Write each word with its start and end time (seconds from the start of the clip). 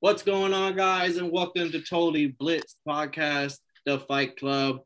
What's 0.00 0.22
going 0.22 0.54
on, 0.54 0.76
guys, 0.76 1.16
and 1.16 1.32
welcome 1.32 1.72
to 1.72 1.82
Totally 1.82 2.28
Blitz 2.28 2.76
Podcast, 2.86 3.58
the 3.84 3.98
Fight 3.98 4.38
Club. 4.38 4.78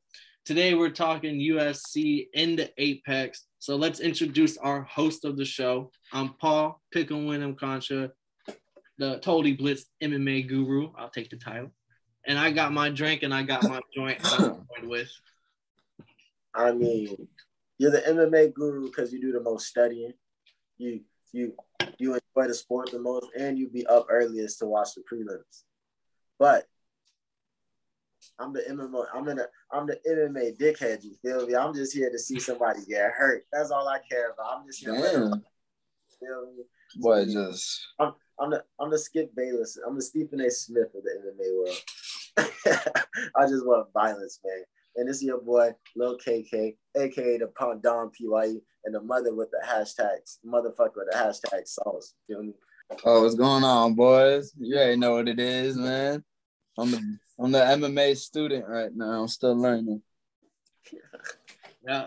Today 0.46 0.72
we're 0.72 0.88
talking 0.88 1.38
UFC 1.38 2.28
in 2.32 2.56
the 2.56 2.70
Apex. 2.78 3.44
So 3.58 3.76
let's 3.76 4.00
introduce 4.00 4.56
our 4.56 4.80
host 4.84 5.26
of 5.26 5.36
the 5.36 5.44
show. 5.44 5.90
I'm 6.14 6.32
Paul 6.40 6.80
Pickle 6.94 7.18
Winham 7.18 7.58
Concha, 7.58 8.12
the 8.96 9.18
Totally 9.18 9.52
Blitz 9.52 9.84
MMA 10.02 10.48
guru. 10.48 10.92
I'll 10.96 11.10
take 11.10 11.28
the 11.28 11.36
title. 11.36 11.74
And 12.26 12.38
I 12.38 12.50
got 12.50 12.72
my 12.72 12.88
drink 12.88 13.22
and 13.22 13.34
I 13.34 13.42
got 13.42 13.64
my 13.64 13.82
joint 13.94 14.18
I'm 14.22 14.64
with. 14.88 15.12
I 16.54 16.72
mean, 16.72 17.28
you're 17.76 17.90
the 17.90 18.00
MMA 18.00 18.54
guru 18.54 18.86
because 18.86 19.12
you 19.12 19.20
do 19.20 19.32
the 19.32 19.42
most 19.42 19.66
studying. 19.66 20.14
You 20.78 21.02
you 21.32 21.54
you 21.98 22.14
enjoy 22.14 22.48
the 22.48 22.54
sport 22.54 22.90
the 22.90 22.98
most, 22.98 23.28
and 23.38 23.58
you 23.58 23.68
be 23.68 23.86
up 23.86 24.06
earliest 24.10 24.58
to 24.60 24.66
watch 24.66 24.88
the 24.94 25.02
prelims. 25.02 25.62
But 26.38 26.66
I'm 28.38 28.52
the 28.52 28.60
MMA. 28.60 29.06
I'm 29.14 29.28
in 29.28 29.38
a. 29.38 29.46
I'm 29.70 29.86
the 29.86 29.98
MMA 30.08 30.58
dickhead. 30.58 31.02
You 31.02 31.14
feel 31.22 31.46
me? 31.46 31.54
I'm 31.54 31.74
just 31.74 31.94
here 31.94 32.10
to 32.10 32.18
see 32.18 32.38
somebody 32.38 32.80
get 32.88 33.10
hurt. 33.12 33.44
That's 33.52 33.70
all 33.70 33.88
I 33.88 33.98
care 34.08 34.30
about. 34.30 34.58
I'm 34.58 34.66
just 34.66 34.80
here. 34.80 34.92
Damn. 34.92 35.44
Feel 36.20 36.52
me? 36.56 36.64
Boy, 36.96 37.24
just 37.24 37.86
I'm, 37.98 38.12
I'm 38.38 38.50
the 38.50 38.64
I'm 38.80 38.90
the 38.90 38.98
Skip 38.98 39.34
Bayless. 39.34 39.78
I'm 39.86 39.96
the 39.96 40.02
Stephen 40.02 40.40
A. 40.40 40.50
Smith 40.50 40.94
of 40.94 41.02
the 41.02 41.10
MMA 41.10 41.56
world. 41.56 41.80
I 43.36 43.46
just 43.46 43.66
want 43.66 43.92
violence, 43.92 44.40
man. 44.44 44.62
And 44.96 45.08
this 45.08 45.16
is 45.16 45.24
your 45.24 45.40
boy 45.40 45.70
Lil 45.96 46.18
KK, 46.18 46.76
aka 46.96 47.38
the 47.38 47.46
Punk 47.48 47.82
Don 47.82 48.10
PYE, 48.10 48.60
and 48.84 48.94
the 48.94 49.00
mother 49.00 49.34
with 49.34 49.50
the 49.50 49.62
hashtags, 49.66 50.38
motherfucker 50.46 50.96
with 50.96 51.10
the 51.10 51.16
hashtag 51.16 51.66
sauce. 51.66 52.14
Feel 52.26 52.42
me? 52.42 52.54
oh, 53.04 53.22
what's 53.22 53.34
going 53.34 53.64
on, 53.64 53.94
boys? 53.94 54.52
You 54.58 54.76
already 54.76 54.96
know 54.96 55.14
what 55.14 55.28
it 55.28 55.40
is, 55.40 55.76
man. 55.76 56.22
I'm 56.78 56.90
the 56.90 57.18
I'm 57.38 57.52
the 57.52 57.58
MMA 57.58 58.16
student 58.16 58.66
right 58.68 58.94
now. 58.94 59.22
I'm 59.22 59.28
still 59.28 59.56
learning. 59.56 60.02
Yeah. 61.84 62.06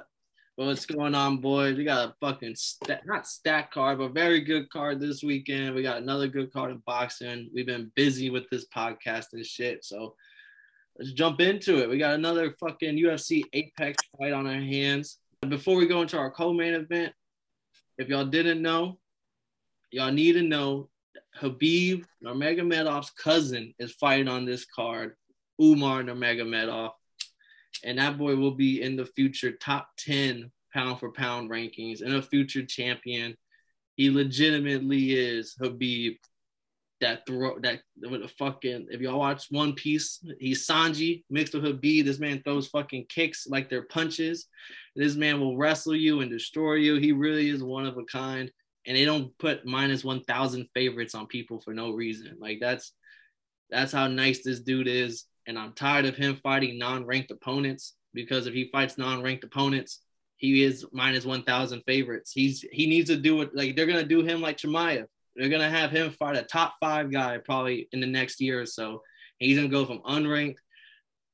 Well, 0.57 0.67
what's 0.67 0.85
going 0.85 1.15
on, 1.15 1.39
boys? 1.39 1.75
We 1.75 1.83
got 1.83 2.07
a 2.07 2.15
fucking 2.21 2.55
sta- 2.55 3.01
not 3.05 3.27
stack 3.27 3.73
card, 3.73 3.97
but 3.97 4.13
very 4.13 4.39
good 4.39 4.69
card 4.69 5.01
this 5.01 5.21
weekend. 5.21 5.75
We 5.75 5.83
got 5.83 6.01
another 6.01 6.29
good 6.29 6.53
card 6.53 6.71
in 6.71 6.81
boxing. 6.85 7.49
We've 7.53 7.65
been 7.65 7.91
busy 7.93 8.29
with 8.29 8.49
this 8.49 8.65
podcast 8.73 9.33
and 9.33 9.45
shit, 9.45 9.83
so 9.83 10.15
let's 10.97 11.11
jump 11.11 11.41
into 11.41 11.81
it. 11.81 11.89
We 11.89 11.97
got 11.97 12.13
another 12.13 12.51
fucking 12.59 12.97
UFC 12.97 13.43
Apex 13.53 14.03
fight 14.17 14.33
on 14.33 14.47
our 14.47 14.53
hands. 14.53 15.17
Before 15.47 15.75
we 15.75 15.87
go 15.87 16.01
into 16.01 16.17
our 16.17 16.31
co-main 16.31 16.73
event, 16.73 17.13
if 17.97 18.07
y'all 18.07 18.25
didn't 18.25 18.61
know, 18.61 18.97
y'all 19.91 20.11
need 20.11 20.33
to 20.33 20.41
know 20.41 20.89
Khabib 21.39 22.03
Nurmagomedov's 22.23 23.11
cousin 23.11 23.73
is 23.77 23.93
fighting 23.93 24.27
on 24.27 24.45
this 24.45 24.65
card, 24.65 25.15
Umar 25.61 26.03
Nurmagomedov, 26.03 26.91
and 27.83 27.99
that 27.99 28.17
boy 28.17 28.35
will 28.35 28.55
be 28.55 28.81
in 28.81 28.95
the 28.95 29.05
future 29.05 29.51
top 29.51 29.89
10 29.99 30.51
pound 30.73 30.99
for 30.99 31.11
pound 31.11 31.49
rankings 31.49 32.01
and 32.01 32.15
a 32.15 32.21
future 32.21 32.65
champion. 32.65 33.35
He 33.95 34.09
legitimately 34.09 35.13
is 35.13 35.55
Khabib. 35.61 36.17
That 37.01 37.25
throw 37.27 37.59
that 37.59 37.81
with 38.09 38.23
a 38.23 38.27
fucking 38.29 38.87
if 38.89 39.01
y'all 39.01 39.19
watch 39.19 39.47
One 39.49 39.73
Piece, 39.73 40.23
he's 40.39 40.65
Sanji 40.65 41.23
mixed 41.29 41.53
with 41.53 41.65
Khabib. 41.65 42.05
This 42.05 42.19
man 42.19 42.41
throws 42.41 42.67
fucking 42.67 43.07
kicks 43.09 43.47
like 43.47 43.69
they're 43.69 43.83
punches. 43.83 44.47
This 44.95 45.15
man 45.15 45.41
will 45.41 45.57
wrestle 45.57 45.95
you 45.95 46.21
and 46.21 46.31
destroy 46.31 46.75
you. 46.75 46.95
He 46.95 47.11
really 47.11 47.49
is 47.49 47.61
one 47.61 47.85
of 47.85 47.97
a 47.97 48.05
kind. 48.05 48.49
And 48.87 48.95
they 48.95 49.03
don't 49.03 49.37
put 49.39 49.65
minus 49.65 50.05
one 50.05 50.23
thousand 50.23 50.67
favorites 50.73 51.15
on 51.15 51.27
people 51.27 51.59
for 51.59 51.73
no 51.73 51.91
reason. 51.91 52.37
Like 52.39 52.59
that's 52.61 52.93
that's 53.69 53.91
how 53.91 54.07
nice 54.07 54.41
this 54.41 54.61
dude 54.61 54.87
is. 54.87 55.25
And 55.47 55.59
I'm 55.59 55.73
tired 55.73 56.05
of 56.05 56.15
him 56.15 56.39
fighting 56.41 56.77
non-ranked 56.77 57.29
opponents 57.29 57.93
because 58.13 58.47
if 58.47 58.53
he 58.53 58.69
fights 58.71 58.97
non-ranked 58.97 59.43
opponents, 59.43 59.99
he 60.37 60.63
is 60.63 60.85
minus 60.93 61.25
one 61.25 61.43
thousand 61.43 61.81
favorites. 61.85 62.31
He's 62.31 62.63
he 62.71 62.87
needs 62.87 63.09
to 63.09 63.17
do 63.17 63.41
it 63.41 63.49
like 63.53 63.75
they're 63.75 63.85
gonna 63.85 64.03
do 64.03 64.21
him 64.21 64.39
like 64.39 64.57
Chimaev. 64.57 65.07
They're 65.35 65.49
gonna 65.49 65.69
have 65.69 65.91
him 65.91 66.11
fight 66.11 66.37
a 66.37 66.43
top 66.43 66.75
five 66.79 67.11
guy 67.11 67.37
probably 67.37 67.89
in 67.91 67.99
the 67.99 68.07
next 68.07 68.39
year 68.39 68.61
or 68.61 68.65
so. 68.65 69.01
He's 69.39 69.57
gonna 69.57 69.69
go 69.69 69.85
from 69.85 69.99
unranked 69.99 70.57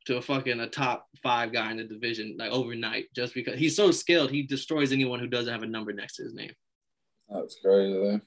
to 0.05 0.17
a 0.17 0.21
fucking 0.21 0.59
a 0.59 0.67
top 0.67 1.07
five 1.21 1.53
guy 1.53 1.69
in 1.71 1.77
the 1.77 1.83
division 1.83 2.35
like 2.39 2.51
overnight 2.51 3.05
just 3.15 3.33
because 3.33 3.59
he's 3.59 3.75
so 3.75 3.91
skilled. 3.91 4.31
He 4.31 4.43
destroys 4.43 4.91
anyone 4.91 5.19
who 5.19 5.27
doesn't 5.27 5.53
have 5.53 5.63
a 5.63 5.67
number 5.67 5.93
next 5.93 6.15
to 6.15 6.23
his 6.23 6.33
name. 6.33 6.53
That's 7.29 7.57
crazy. 7.63 8.19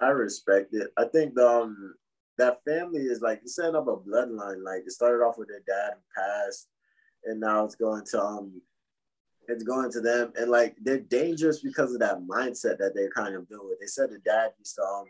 I 0.00 0.08
respect 0.08 0.74
it. 0.74 0.88
I 0.96 1.04
think 1.06 1.34
the, 1.34 1.46
um 1.46 1.94
that 2.38 2.62
family 2.64 3.02
is 3.02 3.20
like 3.20 3.40
setting 3.44 3.76
up 3.76 3.86
a 3.86 3.96
bloodline. 3.96 4.64
Like 4.64 4.82
it 4.86 4.92
started 4.92 5.22
off 5.22 5.36
with 5.38 5.48
their 5.48 5.62
dad 5.66 5.94
who 5.94 6.22
passed, 6.22 6.68
and 7.24 7.38
now 7.40 7.64
it's 7.64 7.74
going 7.74 8.04
to 8.06 8.22
um 8.22 8.60
it's 9.48 9.64
going 9.64 9.90
to 9.92 10.00
them. 10.00 10.32
And 10.36 10.50
like 10.50 10.76
they're 10.82 11.00
dangerous 11.00 11.60
because 11.60 11.92
of 11.92 12.00
that 12.00 12.20
mindset 12.20 12.78
that 12.78 12.92
they're 12.94 13.10
kind 13.10 13.34
of 13.34 13.48
built 13.48 13.66
with. 13.68 13.80
They 13.80 13.86
said 13.86 14.10
the 14.10 14.18
dad 14.18 14.50
used 14.58 14.76
to 14.76 14.82
um 14.82 15.04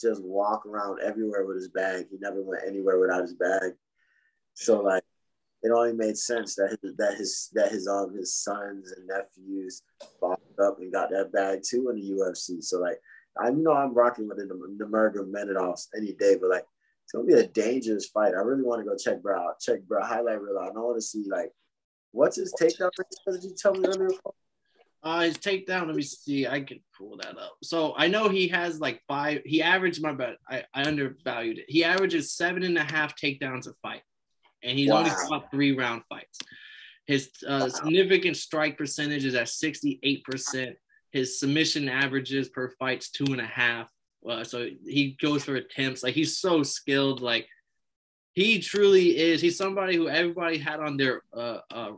just 0.00 0.22
walk 0.22 0.66
around 0.66 1.00
everywhere 1.00 1.44
with 1.44 1.56
his 1.56 1.68
bag. 1.68 2.06
He 2.10 2.18
never 2.18 2.42
went 2.42 2.62
anywhere 2.66 2.98
without 2.98 3.22
his 3.22 3.34
bag. 3.34 3.72
So 4.54 4.80
like 4.80 5.04
it 5.62 5.70
only 5.70 5.94
made 5.94 6.16
sense 6.16 6.54
that 6.56 6.76
his, 6.82 6.96
that 6.96 7.14
his 7.14 7.50
that 7.54 7.72
his 7.72 7.88
um 7.88 8.14
his 8.14 8.34
sons 8.34 8.92
and 8.92 9.06
nephews 9.06 9.82
bought 10.20 10.40
up 10.62 10.78
and 10.78 10.92
got 10.92 11.10
that 11.10 11.32
bag 11.32 11.60
too 11.68 11.88
in 11.90 11.96
the 11.96 12.10
UFC. 12.10 12.62
So 12.62 12.80
like 12.80 13.00
I 13.40 13.50
know 13.50 13.72
I'm 13.72 13.94
rocking 13.94 14.28
with 14.28 14.38
the 14.38 14.46
the 14.46 14.84
Nurmagomedovs 14.84 15.88
any 15.96 16.12
day, 16.12 16.36
but 16.40 16.50
like 16.50 16.66
it's 17.04 17.12
gonna 17.12 17.24
be 17.24 17.34
a 17.34 17.46
dangerous 17.46 18.06
fight. 18.06 18.34
I 18.34 18.42
really 18.42 18.62
want 18.62 18.80
to 18.80 18.90
go 18.90 18.96
check 18.96 19.22
bro 19.22 19.38
out, 19.38 19.60
check 19.60 19.82
bro 19.82 20.02
highlight 20.02 20.40
reel 20.40 20.58
I 20.58 20.66
don't 20.66 20.84
want 20.84 20.98
to 20.98 21.02
see 21.02 21.24
like 21.28 21.52
what's 22.14 22.36
his 22.36 22.54
takedown? 22.54 22.90
Did 23.26 23.44
you 23.44 23.54
tell 23.56 23.74
me 23.74 23.86
earlier? 23.86 24.10
Uh, 25.02 25.20
his 25.20 25.36
takedown. 25.36 25.86
Let 25.86 25.96
me 25.96 26.02
see. 26.02 26.46
I 26.46 26.60
can 26.60 26.80
pull 26.96 27.18
that 27.18 27.36
up. 27.36 27.56
So 27.62 27.94
I 27.96 28.06
know 28.06 28.28
he 28.28 28.48
has 28.48 28.80
like 28.80 29.02
five. 29.06 29.42
He 29.44 29.62
averaged 29.62 30.02
my 30.02 30.12
bet. 30.12 30.36
I, 30.48 30.64
I 30.72 30.84
undervalued 30.84 31.58
it. 31.58 31.66
He 31.68 31.84
averages 31.84 32.32
seven 32.32 32.62
and 32.62 32.78
a 32.78 32.84
half 32.84 33.14
takedowns 33.20 33.66
a 33.66 33.74
fight, 33.82 34.02
and 34.62 34.78
he's 34.78 34.90
only 34.90 35.10
fought 35.10 35.50
three 35.50 35.76
round 35.76 36.02
fights. 36.08 36.38
His 37.06 37.30
uh, 37.46 37.68
significant 37.68 38.38
strike 38.38 38.78
percentage 38.78 39.26
is 39.26 39.34
at 39.34 39.50
sixty 39.50 39.98
eight 40.02 40.24
percent. 40.24 40.76
His 41.12 41.38
submission 41.38 41.88
averages 41.88 42.48
per 42.48 42.70
fight's 42.78 43.10
two 43.10 43.26
and 43.26 43.40
a 43.40 43.46
half. 43.46 43.90
Uh, 44.26 44.42
so 44.42 44.68
he 44.86 45.18
goes 45.20 45.44
for 45.44 45.56
attempts. 45.56 46.02
Like 46.02 46.14
he's 46.14 46.38
so 46.38 46.62
skilled. 46.62 47.20
Like 47.20 47.46
he 48.34 48.58
truly 48.60 49.16
is. 49.16 49.40
He's 49.40 49.56
somebody 49.56 49.96
who 49.96 50.08
everybody 50.08 50.58
had 50.58 50.80
on 50.80 50.96
their 50.96 51.22
uh, 51.32 51.58
uh 51.70 51.92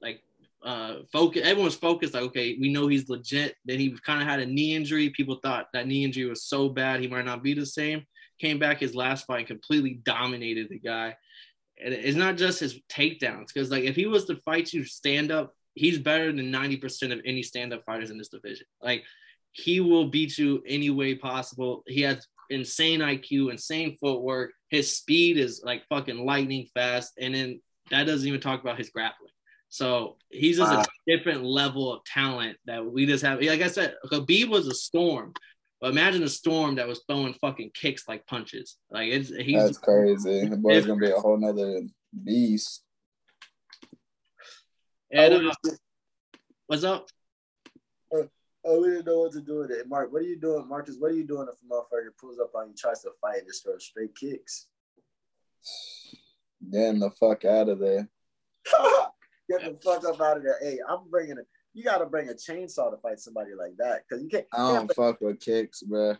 like 0.00 0.22
uh 0.62 0.96
focus 1.12 1.42
everyone's 1.44 1.74
focused 1.74 2.14
like 2.14 2.24
okay 2.24 2.56
we 2.60 2.72
know 2.72 2.88
he's 2.88 3.08
legit. 3.08 3.54
Then 3.64 3.78
he 3.78 3.96
kind 4.04 4.22
of 4.22 4.28
had 4.28 4.40
a 4.40 4.46
knee 4.46 4.74
injury. 4.74 5.10
People 5.10 5.38
thought 5.42 5.68
that 5.72 5.86
knee 5.86 6.04
injury 6.04 6.24
was 6.24 6.42
so 6.42 6.68
bad 6.68 7.00
he 7.00 7.08
might 7.08 7.26
not 7.26 7.42
be 7.42 7.54
the 7.54 7.66
same. 7.66 8.04
Came 8.40 8.58
back 8.58 8.80
his 8.80 8.94
last 8.94 9.26
fight 9.26 9.46
completely 9.46 10.00
dominated 10.04 10.68
the 10.68 10.78
guy. 10.78 11.16
And 11.82 11.92
it's 11.92 12.16
not 12.16 12.36
just 12.36 12.60
his 12.60 12.80
takedowns 12.90 13.48
because 13.52 13.70
like 13.70 13.84
if 13.84 13.96
he 13.96 14.06
was 14.06 14.24
to 14.26 14.36
fight 14.36 14.72
you 14.72 14.84
stand 14.84 15.30
up 15.30 15.54
he's 15.74 15.98
better 15.98 16.32
than 16.32 16.52
90% 16.52 17.12
of 17.12 17.20
any 17.24 17.42
stand-up 17.42 17.84
fighters 17.84 18.10
in 18.10 18.18
this 18.18 18.28
division. 18.28 18.66
Like 18.80 19.04
he 19.52 19.80
will 19.80 20.08
beat 20.08 20.38
you 20.38 20.62
any 20.66 20.90
way 20.90 21.14
possible. 21.14 21.82
He 21.86 22.02
has 22.02 22.26
insane 22.50 23.00
iq 23.00 23.50
insane 23.50 23.96
footwork 23.98 24.52
his 24.74 24.96
speed 24.96 25.38
is 25.38 25.62
like 25.64 25.86
fucking 25.88 26.24
lightning 26.24 26.66
fast 26.74 27.12
and 27.18 27.34
then 27.34 27.60
that 27.90 28.04
doesn't 28.04 28.26
even 28.28 28.40
talk 28.40 28.60
about 28.60 28.78
his 28.78 28.90
grappling 28.90 29.30
so 29.74 30.18
he's 30.30 30.58
just 30.58 30.70
Wow. 30.72 30.82
a 30.82 31.16
different 31.16 31.42
level 31.42 31.92
of 31.92 32.04
talent 32.04 32.58
that 32.66 32.86
we 32.86 33.06
just 33.06 33.24
have. 33.24 33.42
Like 33.42 33.60
I 33.60 33.66
said, 33.66 33.96
Khabib 34.06 34.48
was 34.48 34.68
a 34.68 34.74
storm, 34.74 35.32
but 35.80 35.90
imagine 35.90 36.22
a 36.22 36.28
storm 36.28 36.76
that 36.76 36.86
was 36.86 37.02
throwing 37.08 37.34
fucking 37.34 37.72
kicks 37.74 38.06
like 38.06 38.24
punches. 38.28 38.76
Like 38.88 39.08
it's 39.08 39.30
he's 39.30 39.60
That's 39.64 39.78
crazy. 39.78 40.46
The 40.46 40.56
boy's 40.56 40.86
gonna 40.86 41.00
be 41.00 41.10
a 41.10 41.16
whole 41.18 41.36
nother 41.38 41.80
beast. 42.22 42.84
and, 45.10 45.48
uh, 45.48 45.54
what's 46.68 46.84
up? 46.84 47.08
Oh, 48.66 48.80
we 48.80 48.88
didn't 48.88 49.06
know 49.06 49.20
what 49.20 49.32
to 49.32 49.40
do 49.40 49.58
with 49.58 49.70
it. 49.70 49.88
Mark, 49.88 50.12
what 50.12 50.22
are 50.22 50.26
you 50.26 50.38
doing, 50.38 50.66
Marcus? 50.66 50.96
What 50.98 51.10
are 51.10 51.14
you 51.14 51.26
doing 51.26 51.48
if 51.52 51.60
a 51.60 51.72
motherfucker 51.72 52.16
pulls 52.18 52.38
up 52.38 52.54
on 52.54 52.68
you, 52.68 52.74
tries 52.74 53.02
to 53.02 53.10
fight, 53.20 53.38
and 53.38 53.46
just 53.46 53.62
throws 53.62 53.84
straight 53.84 54.14
kicks? 54.16 54.68
Getting 56.72 57.00
the 57.00 57.10
fuck 57.10 57.44
out 57.44 57.68
of 57.68 57.78
there. 57.78 58.08
Get 59.50 59.60
the 59.60 59.78
fuck 59.84 60.04
up 60.06 60.20
out 60.20 60.38
of 60.38 60.42
there. 60.42 60.56
Hey, 60.62 60.78
I'm 60.88 61.10
bringing 61.10 61.38
it. 61.38 61.46
You 61.74 61.84
got 61.84 61.98
to 61.98 62.06
bring 62.06 62.30
a 62.30 62.32
chainsaw 62.32 62.90
to 62.90 62.96
fight 63.02 63.18
somebody 63.18 63.50
like 63.58 63.76
that 63.78 64.04
because 64.08 64.22
you 64.22 64.30
can't. 64.30 64.46
I 64.52 64.72
don't 64.72 64.94
fuck 64.94 65.20
with 65.20 65.40
kicks, 65.40 65.82
bro. 65.82 66.14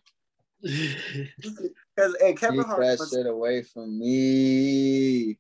Because 0.61 2.17
hey, 2.21 2.35
Kevin 2.35 2.59
Keep 2.59 2.67
Hart 2.67 2.81
that 2.81 2.99
once, 2.99 3.15
shit 3.15 3.27
away 3.27 3.63
from 3.63 3.99
me. 3.99 5.39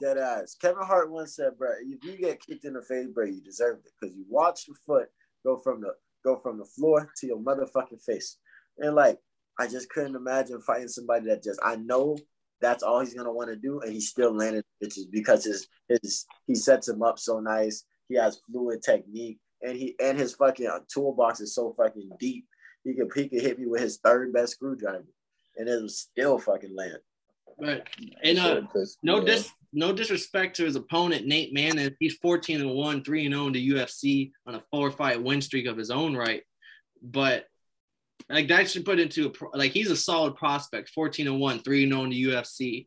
dead 0.00 0.16
ass. 0.16 0.54
Kevin 0.54 0.84
Hart 0.84 1.10
once 1.10 1.34
said, 1.34 1.58
"Bro, 1.58 1.72
if 1.80 2.04
you 2.04 2.16
get 2.16 2.40
kicked 2.40 2.64
in 2.64 2.74
the 2.74 2.82
face, 2.82 3.08
bro, 3.08 3.24
you 3.26 3.42
deserve 3.42 3.78
it 3.84 3.92
because 4.00 4.16
you 4.16 4.24
watch 4.28 4.66
the 4.66 4.74
foot 4.86 5.08
go 5.44 5.56
from 5.58 5.80
the 5.80 5.94
go 6.28 6.40
from 6.40 6.58
the 6.58 6.64
floor 6.64 7.10
to 7.18 7.26
your 7.26 7.38
motherfucking 7.38 8.02
face." 8.04 8.36
And 8.78 8.94
like, 8.94 9.18
I 9.58 9.66
just 9.66 9.90
couldn't 9.90 10.16
imagine 10.16 10.60
fighting 10.60 10.88
somebody 10.88 11.26
that 11.26 11.42
just 11.42 11.60
I 11.62 11.76
know 11.76 12.16
that's 12.60 12.82
all 12.82 13.00
he's 13.00 13.14
gonna 13.14 13.32
want 13.32 13.50
to 13.50 13.56
do, 13.56 13.80
and 13.80 13.92
he 13.92 14.00
still 14.00 14.34
landed 14.34 14.64
bitches 14.82 15.10
because 15.10 15.44
his 15.44 15.68
his 15.88 16.26
he 16.46 16.54
sets 16.54 16.88
him 16.88 17.02
up 17.02 17.18
so 17.18 17.40
nice. 17.40 17.84
He 18.08 18.16
has 18.16 18.40
fluid 18.50 18.82
technique, 18.82 19.38
and 19.62 19.76
he 19.76 19.96
and 20.00 20.18
his 20.18 20.34
fucking 20.34 20.70
toolbox 20.92 21.40
is 21.40 21.54
so 21.54 21.72
fucking 21.72 22.10
deep. 22.18 22.46
He 22.84 22.94
could 22.94 23.10
he 23.14 23.28
could 23.28 23.42
hit 23.42 23.58
me 23.58 23.66
with 23.66 23.82
his 23.82 23.98
third 23.98 24.32
best 24.32 24.52
screwdriver, 24.54 25.06
and 25.56 25.68
it 25.68 25.82
was 25.82 25.98
still 25.98 26.38
fucking 26.38 26.74
land. 26.74 26.98
Right. 27.60 27.82
And 28.22 28.38
uh, 28.38 28.62
no 29.02 29.20
dis 29.20 29.50
no 29.72 29.92
disrespect 29.92 30.56
to 30.56 30.64
his 30.64 30.76
opponent 30.76 31.26
Nate 31.26 31.54
Maness. 31.54 31.94
He's 31.98 32.16
14 32.16 32.60
and 32.60 32.70
1, 32.70 33.04
3 33.04 33.26
and 33.26 33.34
0 33.34 33.46
in 33.48 33.52
the 33.52 33.70
UFC 33.70 34.30
on 34.46 34.54
a 34.54 34.62
four 34.70 34.90
fight 34.90 35.22
win 35.22 35.40
streak 35.40 35.66
of 35.66 35.76
his 35.76 35.90
own 35.90 36.16
right. 36.16 36.42
But 37.02 37.44
like 38.28 38.48
that 38.48 38.70
should 38.70 38.84
put 38.84 39.00
into 39.00 39.32
a 39.32 39.56
like 39.56 39.72
he's 39.72 39.90
a 39.90 39.96
solid 39.96 40.36
prospect, 40.36 40.90
14 40.90 41.26
and 41.26 41.40
1, 41.40 41.60
3 41.60 41.82
and 41.82 41.92
0 41.92 42.04
in 42.04 42.10
the 42.10 42.24
UFC. 42.24 42.86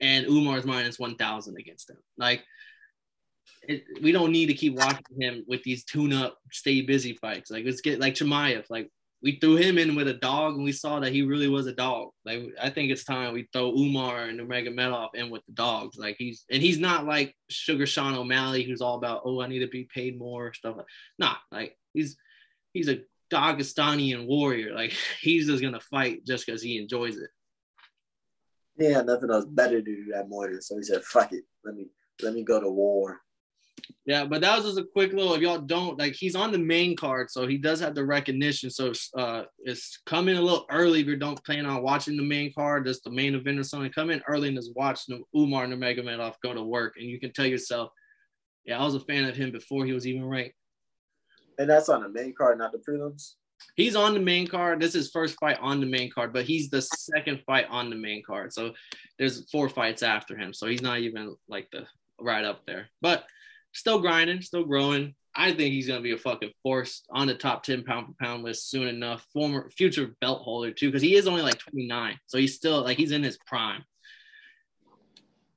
And 0.00 0.26
Umar's 0.26 0.66
minus 0.66 0.98
1000 0.98 1.56
against 1.56 1.88
him. 1.88 1.96
Like 2.18 2.44
it, 3.62 3.84
we 4.02 4.12
don't 4.12 4.32
need 4.32 4.46
to 4.46 4.54
keep 4.54 4.74
watching 4.74 5.20
him 5.20 5.44
with 5.46 5.62
these 5.62 5.84
tune 5.84 6.12
up, 6.12 6.38
stay 6.50 6.82
busy 6.82 7.14
fights. 7.14 7.50
Like 7.50 7.64
let's 7.64 7.80
get 7.80 8.00
like 8.00 8.14
Chimaev. 8.14 8.64
Like 8.68 8.90
we 9.22 9.38
threw 9.40 9.56
him 9.56 9.78
in 9.78 9.94
with 9.94 10.08
a 10.08 10.14
dog 10.14 10.54
and 10.54 10.64
we 10.64 10.72
saw 10.72 11.00
that 11.00 11.12
he 11.12 11.22
really 11.22 11.48
was 11.48 11.66
a 11.66 11.72
dog. 11.72 12.10
Like 12.24 12.42
I 12.60 12.70
think 12.70 12.90
it's 12.90 13.04
time 13.04 13.32
we 13.32 13.48
throw 13.52 13.72
Umar 13.72 14.24
and 14.24 14.38
Nurmagomedov 14.38 15.14
in 15.14 15.30
with 15.30 15.44
the 15.46 15.52
dogs. 15.52 15.96
Like 15.96 16.16
he's 16.18 16.44
and 16.50 16.62
he's 16.62 16.78
not 16.78 17.06
like 17.06 17.34
Sugar 17.48 17.86
Sean 17.86 18.14
O'Malley 18.14 18.62
who's 18.62 18.80
all 18.80 18.96
about 18.96 19.22
oh 19.24 19.40
I 19.40 19.48
need 19.48 19.60
to 19.60 19.68
be 19.68 19.88
paid 19.92 20.18
more 20.18 20.52
stuff. 20.52 20.76
Nah, 21.18 21.36
like 21.50 21.76
he's 21.94 22.16
he's 22.72 22.88
a 22.88 23.00
Dagestanian 23.30 24.26
warrior. 24.26 24.74
Like 24.74 24.92
he's 25.20 25.46
just 25.46 25.62
gonna 25.62 25.80
fight 25.80 26.24
just 26.26 26.46
because 26.46 26.62
he 26.62 26.78
enjoys 26.78 27.16
it. 27.16 27.30
Yeah, 28.78 29.00
nothing 29.00 29.30
else 29.30 29.46
better 29.46 29.80
to 29.80 29.82
do 29.82 30.12
that 30.12 30.28
morning, 30.28 30.60
so 30.60 30.76
he 30.76 30.82
said, 30.82 31.02
"Fuck 31.02 31.32
it, 31.32 31.44
let 31.64 31.74
me 31.74 31.86
let 32.22 32.34
me 32.34 32.44
go 32.44 32.60
to 32.60 32.68
war." 32.68 33.22
Yeah, 34.06 34.24
but 34.24 34.40
that 34.42 34.56
was 34.56 34.66
just 34.66 34.78
a 34.78 34.84
quick 34.84 35.12
little. 35.12 35.34
If 35.34 35.40
y'all 35.40 35.58
don't 35.58 35.98
like, 35.98 36.14
he's 36.14 36.36
on 36.36 36.52
the 36.52 36.58
main 36.58 36.96
card, 36.96 37.28
so 37.28 37.44
he 37.44 37.58
does 37.58 37.80
have 37.80 37.96
the 37.96 38.04
recognition. 38.04 38.70
So 38.70 38.92
uh, 39.18 39.42
it's 39.58 39.98
coming 40.06 40.36
a 40.36 40.40
little 40.40 40.64
early 40.70 41.00
if 41.00 41.06
you 41.08 41.16
don't 41.16 41.44
plan 41.44 41.66
on 41.66 41.82
watching 41.82 42.16
the 42.16 42.22
main 42.22 42.52
card. 42.52 42.86
Just 42.86 43.02
the 43.02 43.10
main 43.10 43.34
event 43.34 43.58
or 43.58 43.64
something. 43.64 43.90
Come 43.90 44.10
in 44.10 44.22
early 44.28 44.46
and 44.46 44.56
just 44.56 44.76
watch 44.76 45.00
Umar 45.34 45.66
Nurmagomedov 45.66 46.34
go 46.40 46.54
to 46.54 46.62
work, 46.62 46.94
and 46.98 47.08
you 47.08 47.18
can 47.18 47.32
tell 47.32 47.46
yourself, 47.46 47.90
yeah, 48.64 48.80
I 48.80 48.84
was 48.84 48.94
a 48.94 49.00
fan 49.00 49.24
of 49.24 49.36
him 49.36 49.50
before 49.50 49.84
he 49.84 49.92
was 49.92 50.06
even 50.06 50.24
ranked. 50.24 50.54
And 51.58 51.68
that's 51.68 51.88
on 51.88 52.02
the 52.02 52.08
main 52.08 52.32
card, 52.32 52.58
not 52.58 52.70
the 52.70 52.78
prelims. 52.78 53.34
He's 53.74 53.96
on 53.96 54.14
the 54.14 54.20
main 54.20 54.46
card. 54.46 54.80
This 54.80 54.90
is 54.90 55.06
his 55.06 55.10
first 55.10 55.36
fight 55.40 55.58
on 55.60 55.80
the 55.80 55.86
main 55.86 56.10
card, 56.10 56.32
but 56.32 56.44
he's 56.44 56.70
the 56.70 56.82
second 56.82 57.42
fight 57.44 57.66
on 57.70 57.90
the 57.90 57.96
main 57.96 58.22
card. 58.22 58.52
So 58.52 58.72
there's 59.18 59.50
four 59.50 59.68
fights 59.68 60.02
after 60.02 60.36
him. 60.36 60.52
So 60.52 60.66
he's 60.66 60.82
not 60.82 60.98
even 61.00 61.34
like 61.48 61.68
the 61.72 61.86
right 62.20 62.44
up 62.44 62.66
there. 62.66 62.88
But 63.00 63.24
still 63.76 64.00
grinding, 64.00 64.42
still 64.42 64.64
growing. 64.64 65.14
I 65.34 65.52
think 65.52 65.74
he's 65.74 65.86
gonna 65.86 66.00
be 66.00 66.12
a 66.12 66.18
fucking 66.18 66.52
force 66.62 67.02
on 67.10 67.26
the 67.26 67.34
top 67.34 67.62
10 67.62 67.84
pound 67.84 68.06
for 68.06 68.14
pound 68.18 68.42
list 68.42 68.70
soon 68.70 68.88
enough. 68.88 69.26
Former 69.32 69.68
future 69.70 70.14
belt 70.20 70.42
holder 70.42 70.72
too, 70.72 70.88
because 70.88 71.02
he 71.02 71.14
is 71.14 71.26
only 71.26 71.42
like 71.42 71.58
29. 71.58 72.18
So 72.26 72.38
he's 72.38 72.54
still 72.54 72.82
like 72.82 72.96
he's 72.96 73.12
in 73.12 73.22
his 73.22 73.38
prime. 73.46 73.84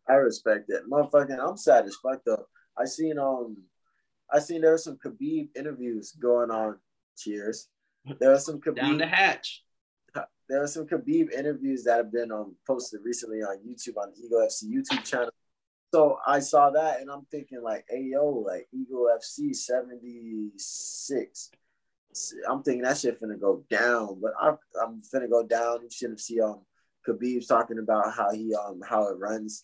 I 0.07 0.13
respect 0.13 0.65
it. 0.69 0.83
Motherfucking 0.89 1.39
I'm 1.39 1.57
sad 1.57 1.85
as 1.85 1.95
fuck 1.95 2.21
though. 2.25 2.45
I 2.77 2.85
seen 2.85 3.17
um 3.17 3.57
I 4.31 4.39
seen 4.39 4.61
there 4.61 4.71
were 4.71 4.77
some 4.77 4.97
Khabib 4.97 5.49
interviews 5.55 6.11
going 6.11 6.51
on. 6.51 6.77
Cheers. 7.17 7.67
There 8.19 8.31
was 8.31 8.45
some 8.45 8.59
Khabib 8.59 8.75
down 8.75 8.97
the 8.97 9.07
hatch. 9.07 9.63
There 10.49 10.63
are 10.63 10.67
some 10.67 10.87
Khabib 10.87 11.31
interviews 11.31 11.83
that 11.83 11.97
have 11.97 12.11
been 12.11 12.31
um, 12.31 12.55
posted 12.65 13.01
recently 13.03 13.43
on 13.43 13.57
YouTube 13.57 13.97
on 14.01 14.11
the 14.11 14.25
Eagle 14.25 14.39
FC 14.39 14.63
YouTube 14.65 15.03
channel. 15.03 15.29
So 15.93 16.19
I 16.25 16.39
saw 16.39 16.69
that 16.71 17.01
and 17.01 17.09
I'm 17.09 17.25
thinking 17.31 17.61
like, 17.63 17.85
hey 17.89 18.09
yo, 18.11 18.43
like 18.45 18.67
Eagle 18.71 19.09
FC 19.17 19.55
76. 19.55 21.51
I'm 22.47 22.63
thinking 22.63 22.83
that 22.83 22.97
shit 22.97 23.19
finna 23.21 23.39
go 23.39 23.63
down, 23.69 24.19
but 24.21 24.33
I, 24.39 24.55
I'm 24.83 25.01
finna 25.01 25.29
go 25.29 25.43
down. 25.45 25.81
You 25.83 25.89
should 25.91 26.19
see 26.19 26.41
um 26.41 26.61
Khabib's 27.07 27.47
talking 27.47 27.79
about 27.79 28.13
how 28.13 28.31
he 28.31 28.53
um 28.53 28.81
how 28.87 29.07
it 29.07 29.17
runs, 29.17 29.63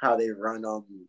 how 0.00 0.16
they 0.16 0.30
run 0.30 0.64
um 0.64 1.06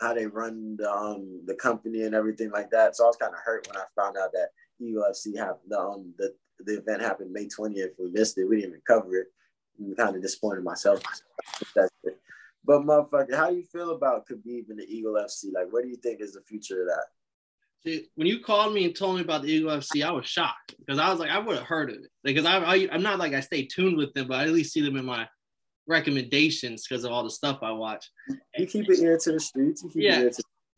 how 0.00 0.14
they 0.14 0.26
run 0.26 0.76
the 0.78 0.90
um 0.90 1.42
the 1.46 1.54
company 1.54 2.02
and 2.02 2.14
everything 2.14 2.50
like 2.50 2.70
that. 2.70 2.96
So 2.96 3.04
I 3.04 3.08
was 3.08 3.16
kind 3.16 3.34
of 3.34 3.40
hurt 3.44 3.66
when 3.68 3.76
I 3.76 3.84
found 3.94 4.16
out 4.16 4.32
that 4.32 4.48
Eagle 4.80 5.04
FC 5.10 5.36
happened 5.36 5.72
um 5.74 6.14
the 6.18 6.34
the 6.60 6.78
event 6.78 7.02
happened 7.02 7.32
May 7.32 7.46
20th. 7.46 7.98
We 7.98 8.10
missed 8.12 8.38
it. 8.38 8.44
We 8.46 8.56
didn't 8.56 8.70
even 8.70 8.82
cover 8.86 9.14
it. 9.16 9.26
I'm 9.78 9.94
kind 9.94 10.16
of 10.16 10.22
disappointed 10.22 10.64
myself. 10.64 11.02
That's 11.74 11.90
it. 12.04 12.18
But 12.64 12.82
motherfucker, 12.82 13.34
how 13.34 13.50
do 13.50 13.56
you 13.56 13.64
feel 13.64 13.90
about 13.90 14.26
Khabib 14.28 14.68
and 14.68 14.78
the 14.78 14.86
Eagle 14.88 15.14
FC? 15.14 15.52
Like, 15.54 15.66
what 15.70 15.82
do 15.82 15.88
you 15.88 15.96
think 15.96 16.20
is 16.20 16.32
the 16.32 16.40
future 16.42 16.82
of 16.82 16.88
that? 16.88 17.04
See, 17.84 18.08
when 18.16 18.26
you 18.26 18.40
called 18.40 18.74
me 18.74 18.84
and 18.84 18.94
told 18.94 19.16
me 19.16 19.22
about 19.22 19.42
the 19.42 19.48
Eagle 19.48 19.70
FC, 19.70 20.04
I 20.04 20.10
was 20.10 20.26
shocked 20.26 20.74
because 20.78 20.98
I 20.98 21.10
was 21.10 21.20
like, 21.20 21.30
I 21.30 21.38
would 21.38 21.56
have 21.56 21.66
heard 21.66 21.90
of 21.90 21.96
it. 21.96 22.10
Because 22.24 22.44
I, 22.44 22.58
I, 22.58 22.76
am 22.90 23.02
not 23.02 23.18
like 23.18 23.34
I 23.34 23.40
stay 23.40 23.66
tuned 23.66 23.96
with 23.96 24.12
them, 24.14 24.28
but 24.28 24.40
I 24.40 24.44
at 24.44 24.50
least 24.50 24.72
see 24.72 24.80
them 24.80 24.96
in 24.96 25.04
my 25.04 25.28
recommendations 25.86 26.86
because 26.86 27.04
of 27.04 27.12
all 27.12 27.24
the 27.24 27.30
stuff 27.30 27.60
I 27.62 27.70
watch. 27.70 28.10
You 28.56 28.66
keep 28.66 28.90
it 28.90 28.98
ear 28.98 29.18
to 29.22 29.32
the 29.32 29.40
streets. 29.40 29.84
yeah. 29.94 30.28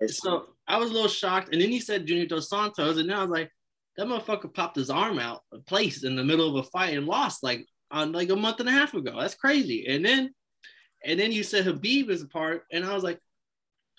so 0.06 0.50
I 0.68 0.76
was 0.76 0.90
a 0.90 0.92
little 0.92 1.08
shocked, 1.08 1.52
and 1.52 1.60
then 1.60 1.70
he 1.70 1.80
said 1.80 2.06
Junior 2.06 2.26
Dos 2.26 2.50
Santos, 2.50 2.98
and 2.98 3.08
then 3.08 3.16
I 3.16 3.22
was 3.22 3.30
like, 3.30 3.50
that 3.96 4.06
motherfucker 4.06 4.52
popped 4.54 4.76
his 4.76 4.90
arm 4.90 5.18
out 5.18 5.40
placed 5.66 6.04
in 6.04 6.16
the 6.16 6.24
middle 6.24 6.48
of 6.48 6.64
a 6.64 6.68
fight 6.70 6.96
and 6.96 7.06
lost 7.06 7.42
like 7.42 7.66
on 7.90 8.12
like 8.12 8.30
a 8.30 8.36
month 8.36 8.60
and 8.60 8.68
a 8.68 8.72
half 8.72 8.94
ago. 8.94 9.18
That's 9.18 9.34
crazy. 9.34 9.86
And 9.88 10.04
then 10.04 10.32
and 11.04 11.18
then 11.18 11.32
you 11.32 11.42
said 11.42 11.66
Khabib 11.66 12.10
is 12.10 12.22
a 12.22 12.28
part, 12.28 12.64
and 12.72 12.84
I 12.84 12.94
was 12.94 13.02
like, 13.04 13.20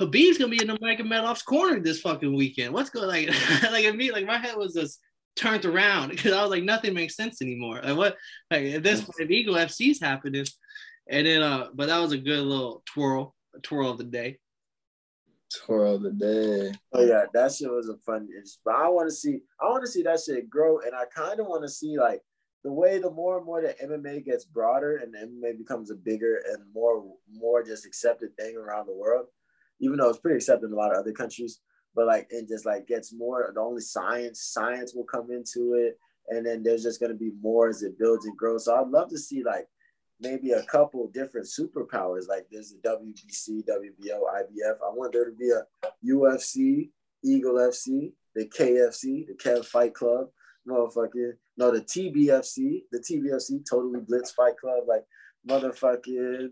Khabib's 0.01 0.37
gonna 0.37 0.49
be 0.49 0.61
in 0.61 0.67
the 0.67 0.77
Nurmagomedov's 0.77 1.43
corner 1.43 1.79
this 1.79 2.01
fucking 2.01 2.33
weekend. 2.33 2.73
What's 2.73 2.89
going 2.89 3.07
like 3.07 3.27
like 3.71 3.85
at 3.85 3.95
me 3.95 4.11
like 4.11 4.25
my 4.25 4.37
head 4.37 4.57
was 4.57 4.73
just 4.73 4.99
turned 5.35 5.65
around 5.65 6.09
because 6.11 6.33
I 6.33 6.41
was 6.41 6.49
like 6.49 6.63
nothing 6.63 6.93
makes 6.93 7.15
sense 7.15 7.41
anymore. 7.41 7.81
Like 7.83 7.97
what 7.97 8.17
like 8.49 8.65
at 8.65 8.83
this 8.83 9.01
point 9.01 9.19
if 9.19 9.29
Eagle 9.29 9.55
FC's 9.55 10.01
happening, 10.01 10.45
and 11.07 11.27
then 11.27 11.41
uh 11.43 11.67
but 11.73 11.87
that 11.87 11.99
was 11.99 12.13
a 12.13 12.17
good 12.17 12.39
little 12.39 12.83
twirl, 12.85 13.35
a 13.55 13.59
twirl 13.59 13.91
of 13.91 13.97
the 13.99 14.03
day. 14.05 14.39
Twirl 15.65 15.95
of 15.95 16.01
the 16.01 16.11
day. 16.11 16.73
Oh 16.93 17.05
yeah, 17.05 17.25
that 17.33 17.51
shit 17.51 17.69
was 17.69 17.89
a 17.89 17.97
fun. 17.97 18.27
But 18.65 18.75
I 18.75 18.87
want 18.87 19.09
to 19.09 19.15
see, 19.15 19.41
I 19.61 19.65
want 19.65 19.83
to 19.83 19.91
see 19.91 20.01
that 20.03 20.21
shit 20.21 20.49
grow, 20.49 20.79
and 20.79 20.95
I 20.95 21.03
kind 21.13 21.41
of 21.41 21.45
want 21.45 21.63
to 21.63 21.69
see 21.69 21.99
like 21.99 22.21
the 22.63 22.71
way 22.71 22.99
the 22.99 23.09
more 23.09 23.37
and 23.37 23.45
more 23.45 23.61
that 23.61 23.81
MMA 23.81 24.23
gets 24.25 24.45
broader 24.45 24.97
and 24.97 25.15
MMA 25.15 25.57
becomes 25.57 25.89
a 25.89 25.95
bigger 25.95 26.41
and 26.51 26.63
more 26.73 27.03
more 27.31 27.63
just 27.63 27.85
accepted 27.85 28.35
thing 28.37 28.55
around 28.55 28.87
the 28.87 28.95
world, 28.95 29.27
even 29.79 29.97
though 29.97 30.09
it's 30.09 30.19
pretty 30.19 30.37
accepted 30.37 30.67
in 30.67 30.73
a 30.73 30.75
lot 30.75 30.91
of 30.91 30.97
other 30.97 31.11
countries, 31.11 31.59
but 31.95 32.05
like 32.05 32.27
it 32.29 32.47
just 32.47 32.65
like 32.65 32.87
gets 32.87 33.13
more 33.13 33.51
the 33.53 33.61
only 33.61 33.81
science 33.81 34.43
science 34.43 34.93
will 34.93 35.05
come 35.05 35.31
into 35.31 35.73
it 35.73 35.97
and 36.29 36.45
then 36.45 36.61
there's 36.61 36.83
just 36.83 36.99
going 36.99 37.11
to 37.11 37.17
be 37.17 37.31
more 37.41 37.67
as 37.67 37.81
it 37.81 37.97
builds 37.97 38.25
and 38.25 38.37
grows. 38.37 38.65
So 38.65 38.75
I'd 38.75 38.89
love 38.89 39.09
to 39.09 39.17
see 39.17 39.43
like 39.43 39.67
maybe 40.19 40.51
a 40.51 40.63
couple 40.63 41.07
different 41.07 41.47
superpowers 41.47 42.27
like 42.27 42.45
there's 42.51 42.73
the 42.73 42.89
WBC, 42.89 43.63
WBO, 43.65 44.19
IBF. 44.21 44.75
I 44.85 44.93
want 44.93 45.13
there 45.13 45.25
to 45.25 45.31
be 45.31 45.49
a 45.49 45.63
UFC, 46.05 46.91
Eagle 47.23 47.55
FC, 47.55 48.13
the 48.35 48.45
KFC, 48.47 49.25
the 49.27 49.33
Kev 49.33 49.65
Fight 49.65 49.95
Club 49.95 50.27
motherfucking 50.67 51.33
no 51.61 51.71
the 51.71 51.81
TBFC, 51.81 52.83
the 52.91 52.99
TBFC 52.99 53.63
Totally 53.69 53.99
Blitz 53.99 54.31
Fight 54.31 54.57
Club, 54.57 54.85
like 54.87 55.03
motherfucking 55.47 56.49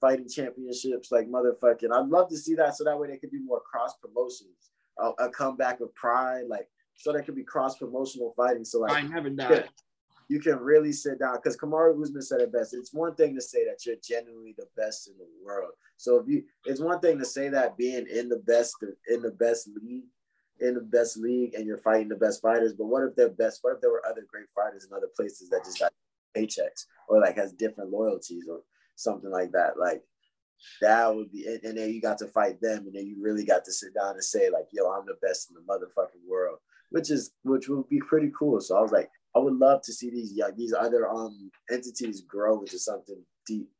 fighting 0.00 0.28
championships, 0.28 1.10
like 1.10 1.28
motherfucking. 1.28 1.90
I'd 1.92 2.08
love 2.08 2.28
to 2.28 2.36
see 2.36 2.54
that 2.56 2.76
so 2.76 2.84
that 2.84 2.98
way 2.98 3.08
they 3.08 3.16
could 3.16 3.30
be 3.30 3.40
more 3.40 3.60
cross 3.60 3.94
promotions, 3.96 4.70
a, 4.98 5.24
a 5.24 5.30
comeback 5.30 5.80
of 5.80 5.94
Pride, 5.94 6.44
like 6.48 6.68
so 6.94 7.12
that 7.12 7.24
could 7.24 7.36
be 7.36 7.42
cross 7.42 7.78
promotional 7.78 8.34
fighting. 8.36 8.64
So 8.64 8.80
like 8.80 8.92
I 8.92 9.02
never 9.02 9.30
died. 9.30 9.70
You 10.28 10.38
can 10.38 10.58
really 10.58 10.92
sit 10.92 11.18
down 11.18 11.36
because 11.36 11.56
Kamaru 11.56 12.00
Usman 12.00 12.22
said 12.22 12.40
it 12.40 12.52
best. 12.52 12.72
It's 12.72 12.94
one 12.94 13.16
thing 13.16 13.34
to 13.34 13.40
say 13.40 13.64
that 13.64 13.84
you're 13.84 13.96
genuinely 14.06 14.54
the 14.56 14.66
best 14.76 15.08
in 15.08 15.14
the 15.18 15.26
world. 15.44 15.72
So 15.96 16.20
if 16.20 16.28
you, 16.28 16.44
it's 16.66 16.80
one 16.80 17.00
thing 17.00 17.18
to 17.18 17.24
say 17.24 17.48
that 17.48 17.76
being 17.76 18.06
in 18.06 18.28
the 18.28 18.36
best 18.46 18.76
in 19.08 19.22
the 19.22 19.32
best 19.32 19.70
league 19.82 20.04
in 20.60 20.74
the 20.74 20.80
best 20.80 21.16
league 21.16 21.54
and 21.54 21.66
you're 21.66 21.78
fighting 21.78 22.08
the 22.08 22.16
best 22.16 22.42
fighters, 22.42 22.72
but 22.72 22.86
what 22.86 23.02
if 23.04 23.16
they're 23.16 23.30
best? 23.30 23.60
What 23.62 23.74
if 23.74 23.80
there 23.80 23.90
were 23.90 24.06
other 24.06 24.26
great 24.30 24.48
fighters 24.54 24.86
in 24.86 24.96
other 24.96 25.10
places 25.14 25.48
that 25.50 25.64
just 25.64 25.78
got 25.78 25.92
paychecks 26.36 26.86
or 27.08 27.20
like 27.20 27.36
has 27.36 27.52
different 27.52 27.90
loyalties 27.90 28.44
or 28.48 28.60
something 28.96 29.30
like 29.30 29.52
that? 29.52 29.78
Like 29.78 30.02
that 30.80 31.14
would 31.14 31.32
be, 31.32 31.46
and 31.46 31.76
then 31.76 31.90
you 31.90 32.00
got 32.00 32.18
to 32.18 32.26
fight 32.26 32.60
them, 32.60 32.86
and 32.86 32.94
then 32.94 33.06
you 33.06 33.16
really 33.20 33.44
got 33.44 33.64
to 33.64 33.72
sit 33.72 33.94
down 33.94 34.12
and 34.12 34.24
say 34.24 34.50
like, 34.50 34.66
"Yo, 34.72 34.90
I'm 34.90 35.06
the 35.06 35.16
best 35.26 35.50
in 35.50 35.56
the 35.56 35.62
motherfucking 35.62 36.28
world," 36.28 36.58
which 36.90 37.10
is 37.10 37.32
which 37.42 37.68
would 37.68 37.88
be 37.88 38.00
pretty 38.00 38.30
cool. 38.38 38.60
So 38.60 38.76
I 38.76 38.80
was 38.80 38.92
like, 38.92 39.10
I 39.34 39.38
would 39.38 39.56
love 39.56 39.82
to 39.82 39.92
see 39.92 40.10
these 40.10 40.32
yeah, 40.34 40.50
these 40.56 40.74
other 40.74 41.08
um 41.08 41.50
entities 41.70 42.22
grow 42.22 42.60
into 42.60 42.78
something 42.78 43.22
deep. 43.46 43.70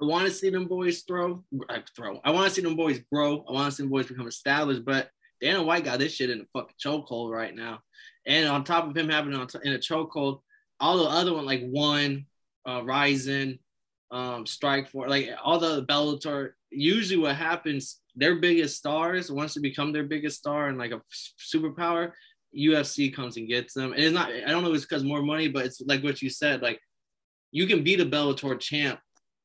I 0.00 0.06
want 0.06 0.26
to 0.26 0.32
see 0.32 0.50
them 0.50 0.66
boys 0.66 1.02
throw, 1.02 1.44
uh, 1.68 1.78
throw. 1.94 2.20
I 2.24 2.30
want 2.30 2.48
to 2.48 2.54
see 2.54 2.62
them 2.62 2.74
boys 2.74 3.00
grow. 3.12 3.44
I 3.48 3.52
want 3.52 3.70
to 3.70 3.76
see 3.76 3.82
them 3.84 3.90
boys 3.90 4.06
become 4.06 4.26
established, 4.26 4.84
but 4.84 5.10
Dana 5.44 5.62
White 5.62 5.84
got 5.84 5.98
this 5.98 6.14
shit 6.14 6.30
in 6.30 6.40
a 6.40 6.58
fucking 6.58 6.76
chokehold 6.82 7.30
right 7.30 7.54
now. 7.54 7.80
And 8.26 8.48
on 8.48 8.64
top 8.64 8.88
of 8.88 8.96
him 8.96 9.10
having 9.10 9.34
it 9.34 9.54
in 9.62 9.74
a 9.74 9.78
chokehold, 9.78 10.40
all 10.80 10.96
the 10.96 11.04
other 11.04 11.34
one 11.34 11.44
like 11.44 11.62
one, 11.68 12.24
uh, 12.66 12.82
Rizin, 12.82 13.58
um, 14.10 14.46
Strikeforce, 14.46 15.08
like 15.08 15.28
all 15.44 15.58
the 15.58 15.84
Bellator. 15.84 16.52
Usually, 16.70 17.20
what 17.20 17.36
happens, 17.36 18.00
their 18.16 18.36
biggest 18.36 18.78
stars 18.78 19.30
once 19.30 19.52
they 19.52 19.60
become 19.60 19.92
their 19.92 20.04
biggest 20.04 20.38
star 20.38 20.68
and 20.68 20.78
like 20.78 20.92
a 20.92 21.02
superpower, 21.38 22.12
UFC 22.56 23.14
comes 23.14 23.36
and 23.36 23.46
gets 23.46 23.74
them. 23.74 23.92
And 23.92 24.02
it's 24.02 24.14
not, 24.14 24.30
I 24.30 24.50
don't 24.50 24.62
know, 24.62 24.70
if 24.70 24.76
it's 24.76 24.86
because 24.86 25.04
more 25.04 25.22
money, 25.22 25.48
but 25.48 25.66
it's 25.66 25.82
like 25.82 26.02
what 26.02 26.22
you 26.22 26.30
said, 26.30 26.62
like 26.62 26.80
you 27.52 27.66
can 27.66 27.84
beat 27.84 28.00
a 28.00 28.06
Bellator 28.06 28.58
champ 28.58 28.98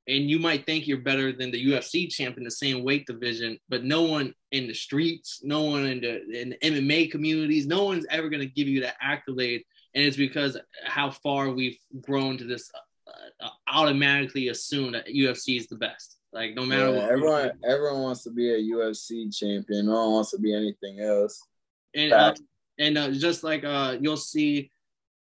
and 0.08 0.30
you 0.30 0.40
might 0.40 0.66
think 0.66 0.88
you're 0.88 0.98
better 0.98 1.32
than 1.32 1.52
the 1.52 1.66
UFC 1.66 2.10
champ 2.10 2.38
in 2.38 2.44
the 2.44 2.52
same 2.52 2.84
weight 2.84 3.06
division, 3.06 3.60
but 3.70 3.84
no 3.84 4.04
one 4.04 4.34
in 4.52 4.68
the 4.68 4.74
streets, 4.74 5.42
no 5.44 5.64
one 5.64 5.86
in 5.86 6.02
the, 6.02 6.42
in 6.42 6.50
the 6.50 6.58
MMA 6.58 7.12
communities, 7.12 7.68
no 7.68 7.84
one's 7.84 8.08
ever 8.10 8.30
going 8.30 8.42
to 8.42 8.54
give 8.54 8.68
you 8.68 8.82
that 8.82 8.96
accolade. 9.02 9.64
And 9.94 10.04
it's 10.04 10.18
because 10.18 10.58
how 10.84 11.12
far 11.12 11.52
we've 11.52 11.78
grown 12.02 12.38
to 12.38 12.44
this 12.44 12.72
uh, 12.74 13.46
uh 13.46 13.50
automatically 13.72 14.50
assume 14.50 14.92
that 14.94 15.08
UFC 15.08 15.58
is 15.58 15.68
the 15.68 15.76
best. 15.76 16.18
Like 16.32 16.56
no 16.56 16.66
matter 16.66 16.90
yeah, 16.90 17.02
what. 17.02 17.12
Everyone, 17.12 17.52
everyone 17.68 18.02
wants 18.02 18.24
to 18.24 18.32
be 18.32 18.54
a 18.54 18.76
UFC 18.76 19.36
champion. 19.36 19.88
No 19.88 19.94
one 19.94 20.12
wants 20.12 20.32
to 20.32 20.40
be 20.40 20.54
anything 20.54 21.00
else. 21.00 21.42
And 21.96 22.14
uh, 22.14 22.36
and 22.78 22.98
uh, 22.98 23.12
just 23.12 23.44
like 23.44 23.64
uh, 23.64 23.98
you'll 24.00 24.18
see, 24.18 24.72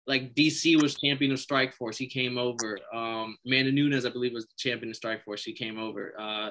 like 0.10 0.34
DC 0.34 0.82
was 0.82 0.96
champion 0.96 1.32
of 1.32 1.38
Strikeforce. 1.38 1.96
He 1.96 2.08
came 2.08 2.40
over. 2.40 2.80
Um, 2.92 3.38
Amanda 3.46 3.72
Nunes, 3.72 4.08
I 4.08 4.10
believe, 4.10 4.34
was 4.34 4.48
the 4.48 4.56
champion 4.58 4.90
of 4.90 5.00
Strikeforce. 5.00 5.44
He 5.44 5.54
came 5.54 5.78
over. 5.78 6.14
Uh, 6.20 6.50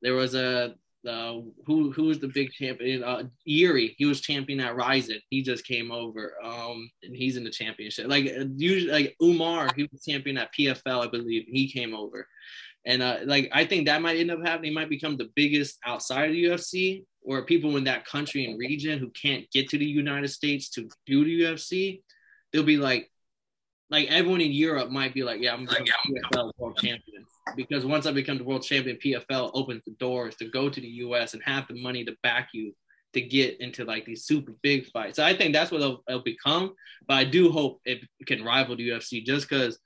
there 0.00 0.14
was 0.14 0.34
a 0.34 0.74
uh, 1.06 1.40
who 1.66 1.92
who 1.92 2.04
was 2.04 2.18
the 2.18 2.28
big 2.28 2.50
champion? 2.52 3.04
Uh, 3.04 3.24
Yuri. 3.44 3.94
He 3.98 4.06
was 4.06 4.22
champion 4.22 4.60
at 4.60 4.74
Rizin. 4.74 5.20
He 5.28 5.42
just 5.42 5.66
came 5.66 5.92
over. 5.92 6.34
Um, 6.42 6.90
and 7.02 7.14
he's 7.14 7.36
in 7.36 7.44
the 7.44 7.50
championship. 7.50 8.08
Like 8.08 8.32
usually, 8.56 8.90
like 8.90 9.16
Umar, 9.22 9.68
he 9.76 9.86
was 9.92 10.02
champion 10.02 10.38
at 10.38 10.54
PFL, 10.58 11.06
I 11.06 11.10
believe. 11.10 11.44
He 11.46 11.70
came 11.70 11.94
over. 11.94 12.26
And 12.86 13.02
uh, 13.02 13.18
like 13.26 13.50
I 13.52 13.66
think 13.66 13.86
that 13.86 14.00
might 14.00 14.16
end 14.16 14.30
up 14.30 14.40
happening. 14.42 14.70
He 14.70 14.74
might 14.74 14.88
become 14.88 15.18
the 15.18 15.30
biggest 15.36 15.78
outside 15.84 16.30
of 16.30 16.32
the 16.32 16.44
UFC 16.44 17.04
or 17.22 17.44
people 17.44 17.76
in 17.76 17.84
that 17.84 18.06
country 18.06 18.46
and 18.46 18.58
region 18.58 18.98
who 18.98 19.10
can't 19.10 19.44
get 19.50 19.68
to 19.68 19.76
the 19.78 19.84
United 19.84 20.28
States 20.28 20.70
to 20.70 20.88
do 21.04 21.24
the 21.24 21.40
UFC, 21.42 22.00
they'll 22.56 22.64
be 22.64 22.78
like, 22.78 23.10
like 23.90 24.08
everyone 24.08 24.40
in 24.40 24.50
Europe 24.50 24.90
might 24.90 25.14
be 25.14 25.22
like, 25.22 25.40
yeah, 25.40 25.52
I'm 25.52 25.66
like, 25.66 25.86
yeah, 25.86 26.20
PFL 26.32 26.52
world 26.58 26.78
champion 26.78 27.26
because 27.54 27.84
once 27.84 28.06
I 28.06 28.12
become 28.12 28.38
the 28.38 28.44
world 28.44 28.62
champion, 28.62 28.96
PFL 28.96 29.50
opens 29.54 29.82
the 29.84 29.92
doors 29.92 30.34
to 30.36 30.48
go 30.48 30.68
to 30.68 30.80
the 30.80 30.88
US 30.88 31.34
and 31.34 31.42
have 31.44 31.68
the 31.68 31.80
money 31.80 32.04
to 32.04 32.16
back 32.22 32.48
you 32.52 32.74
to 33.12 33.20
get 33.20 33.60
into 33.60 33.84
like 33.84 34.04
these 34.04 34.24
super 34.24 34.52
big 34.62 34.86
fights. 34.86 35.16
So 35.16 35.24
I 35.24 35.36
think 35.36 35.52
that's 35.52 35.70
what 35.70 35.82
it'll, 35.82 36.02
it'll 36.08 36.22
become. 36.22 36.74
But 37.06 37.14
I 37.14 37.24
do 37.24 37.52
hope 37.52 37.80
it 37.84 38.00
can 38.26 38.42
rival 38.42 38.76
the 38.76 38.88
UFC 38.88 39.24
just 39.24 39.48
because 39.48 39.78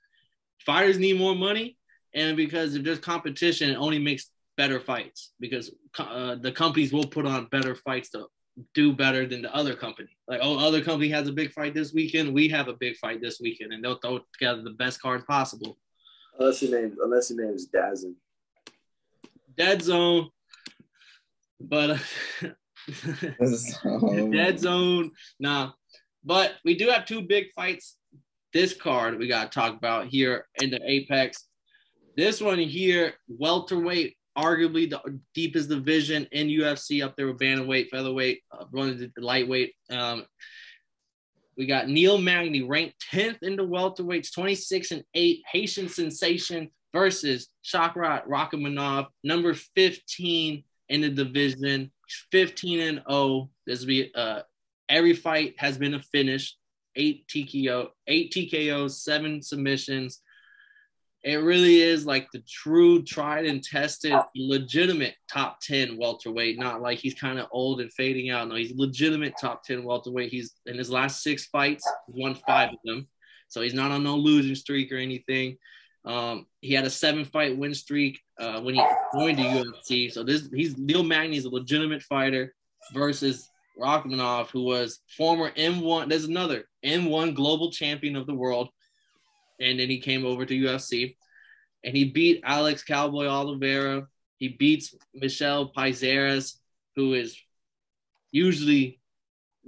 fighters 0.65 0.97
need 0.97 1.19
more 1.19 1.35
money 1.35 1.77
and 2.13 2.35
because 2.35 2.75
if 2.75 2.83
there's 2.83 2.99
competition, 2.99 3.69
it 3.69 3.75
only 3.75 3.99
makes 3.99 4.31
better 4.57 4.79
fights 4.79 5.31
because 5.39 5.71
uh, 5.99 6.35
the 6.35 6.51
companies 6.51 6.91
will 6.91 7.07
put 7.07 7.25
on 7.25 7.47
better 7.51 7.75
fights 7.75 8.09
to 8.11 8.25
do 8.73 8.93
better 8.93 9.25
than 9.25 9.41
the 9.41 9.53
other 9.55 9.75
company. 9.75 10.09
Like, 10.27 10.41
oh, 10.43 10.57
other 10.57 10.81
company 10.83 11.09
has 11.09 11.27
a 11.27 11.31
big 11.31 11.51
fight 11.51 11.73
this 11.73 11.93
weekend, 11.93 12.33
we 12.33 12.47
have 12.49 12.67
a 12.67 12.73
big 12.73 12.97
fight 12.97 13.21
this 13.21 13.39
weekend, 13.39 13.73
and 13.73 13.83
they'll 13.83 13.99
throw 13.99 14.19
together 14.33 14.61
the 14.61 14.71
best 14.71 15.01
cards 15.01 15.23
possible. 15.25 15.77
Unless 16.39 16.61
your 16.61 16.81
name, 16.81 16.97
unless 17.03 17.29
your 17.29 17.45
name 17.45 17.55
is 17.55 17.67
Dazn. 17.67 18.15
Dead 19.57 19.81
Zone, 19.81 20.29
but 21.59 21.91
uh, 21.91 21.97
Dead 24.31 24.59
Zone, 24.59 25.11
nah. 25.39 25.71
But 26.23 26.53
we 26.63 26.75
do 26.75 26.89
have 26.89 27.05
two 27.05 27.21
big 27.21 27.51
fights 27.55 27.97
this 28.53 28.73
card 28.73 29.17
we 29.17 29.27
got 29.27 29.51
to 29.51 29.59
talk 29.59 29.75
about 29.75 30.07
here 30.07 30.47
in 30.61 30.69
the 30.69 30.79
Apex. 30.83 31.45
This 32.17 32.41
one 32.41 32.59
here, 32.59 33.13
welterweight 33.27 34.17
arguably 34.37 34.89
the 34.89 35.19
deepest 35.33 35.69
division 35.69 36.27
in 36.31 36.47
UFC 36.47 37.03
up 37.03 37.15
there 37.15 37.27
with 37.27 37.39
bantamweight, 37.39 37.89
featherweight, 37.89 38.41
uh, 38.51 38.65
running 38.71 38.97
the 38.97 39.21
lightweight. 39.21 39.73
Um, 39.89 40.25
we 41.57 41.65
got 41.65 41.89
Neil 41.89 42.17
Magny 42.17 42.63
ranked 42.63 43.05
10th 43.11 43.43
in 43.43 43.55
the 43.55 43.67
welterweights, 43.67 44.33
26 44.33 44.91
and 44.91 45.03
8, 45.13 45.41
Haitian 45.51 45.89
sensation 45.89 46.69
versus 46.93 47.49
Shavkat 47.63 48.27
Rakhmonov, 48.27 49.07
number 49.23 49.53
15 49.53 50.63
in 50.89 51.01
the 51.01 51.09
division, 51.09 51.91
15 52.31 52.79
and 52.79 53.01
0. 53.09 53.49
This 53.65 53.81
will 53.81 53.87
be 53.87 54.11
uh, 54.15 54.41
every 54.89 55.13
fight 55.13 55.55
has 55.57 55.77
been 55.77 55.93
a 55.93 56.01
finish, 56.01 56.55
eight 56.95 57.27
TKO, 57.27 57.89
eight 58.07 58.33
TKOs, 58.33 58.91
seven 58.91 59.41
submissions 59.41 60.21
it 61.23 61.35
really 61.35 61.81
is 61.81 62.05
like 62.05 62.27
the 62.31 62.43
true 62.49 63.03
tried 63.03 63.45
and 63.45 63.63
tested 63.63 64.13
legitimate 64.35 65.15
top 65.31 65.59
10 65.61 65.97
welterweight 65.97 66.57
not 66.57 66.81
like 66.81 66.97
he's 66.97 67.13
kind 67.13 67.39
of 67.39 67.47
old 67.51 67.79
and 67.79 67.93
fading 67.93 68.29
out 68.29 68.47
no 68.47 68.55
he's 68.55 68.73
legitimate 68.75 69.33
top 69.39 69.63
10 69.63 69.83
welterweight 69.83 70.31
he's 70.31 70.53
in 70.65 70.77
his 70.77 70.89
last 70.89 71.21
six 71.21 71.45
fights 71.45 71.87
won 72.07 72.35
five 72.47 72.69
of 72.69 72.79
them 72.83 73.07
so 73.47 73.61
he's 73.61 73.73
not 73.73 73.91
on 73.91 74.03
no 74.03 74.15
losing 74.15 74.55
streak 74.55 74.91
or 74.91 74.97
anything 74.97 75.57
um, 76.03 76.47
he 76.61 76.73
had 76.73 76.85
a 76.85 76.89
seven 76.89 77.25
fight 77.25 77.57
win 77.57 77.73
streak 77.73 78.19
uh, 78.39 78.59
when 78.61 78.75
he 78.75 78.83
joined 79.13 79.37
the 79.37 79.43
UFC. 79.43 80.11
So 80.11 80.23
this 80.23 80.49
he's 80.53 80.77
Neil 80.77 81.03
Magny 81.03 81.37
is 81.37 81.45
a 81.45 81.49
legitimate 81.49 82.01
fighter 82.03 82.53
versus 82.93 83.47
Rakhmonov, 83.79 84.49
who 84.49 84.63
was 84.63 84.99
former 85.15 85.51
M1. 85.51 86.09
There's 86.09 86.25
another 86.25 86.65
M1 86.83 87.35
global 87.35 87.71
champion 87.71 88.15
of 88.15 88.25
the 88.25 88.33
world 88.33 88.69
and 89.61 89.79
then 89.79 89.89
he 89.89 89.99
came 89.99 90.25
over 90.25 90.45
to 90.45 90.59
UFC, 90.59 91.15
and 91.83 91.95
he 91.95 92.05
beat 92.05 92.41
Alex 92.43 92.83
Cowboy 92.83 93.27
Oliveira. 93.27 94.07
He 94.37 94.49
beats 94.49 94.95
Michel 95.13 95.67
Pereira, 95.67 96.41
who 96.95 97.13
is 97.13 97.37
usually 98.31 98.99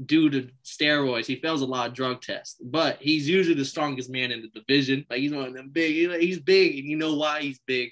due 0.03 0.29
to 0.29 0.49
steroids. 0.63 1.25
He 1.25 1.35
fails 1.35 1.61
a 1.61 1.65
lot 1.65 1.87
of 1.87 1.93
drug 1.93 2.21
tests, 2.21 2.59
but 2.63 2.97
he's 2.99 3.29
usually 3.29 3.55
the 3.55 3.65
strongest 3.65 4.09
man 4.09 4.31
in 4.31 4.41
the 4.41 4.59
division. 4.59 5.05
Like 5.09 5.19
he's 5.19 5.31
one 5.31 5.47
of 5.47 5.53
them 5.53 5.69
big. 5.71 6.19
He's 6.19 6.39
big, 6.39 6.79
and 6.79 6.87
you 6.87 6.97
know 6.97 7.15
why 7.15 7.41
he's 7.41 7.59
big. 7.65 7.91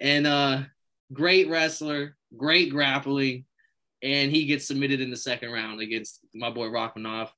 And 0.00 0.26
uh, 0.26 0.62
great 1.12 1.48
wrestler, 1.48 2.16
great 2.36 2.70
grappling, 2.70 3.44
and 4.02 4.30
he 4.30 4.46
gets 4.46 4.66
submitted 4.66 5.00
in 5.00 5.10
the 5.10 5.16
second 5.16 5.50
round 5.50 5.80
against 5.80 6.20
my 6.34 6.50
boy 6.50 6.66
Rakhmonov. 6.66 7.30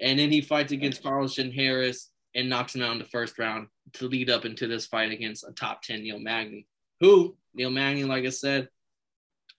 And 0.00 0.18
then 0.18 0.30
he 0.30 0.40
fights 0.40 0.72
against 0.72 1.02
Carlston 1.02 1.54
Harris 1.54 2.10
and 2.36 2.50
knocks 2.50 2.74
him 2.74 2.82
out 2.82 2.92
in 2.92 2.98
the 2.98 3.04
first 3.04 3.38
round 3.38 3.66
to 3.94 4.06
lead 4.06 4.30
up 4.30 4.44
into 4.44 4.68
this 4.68 4.86
fight 4.86 5.10
against 5.10 5.48
a 5.48 5.52
top 5.52 5.82
10 5.82 6.02
Neil 6.02 6.20
Magny, 6.20 6.66
who 7.00 7.34
Neil 7.54 7.70
Magny, 7.70 8.04
like 8.04 8.24
I 8.24 8.28
said, 8.28 8.68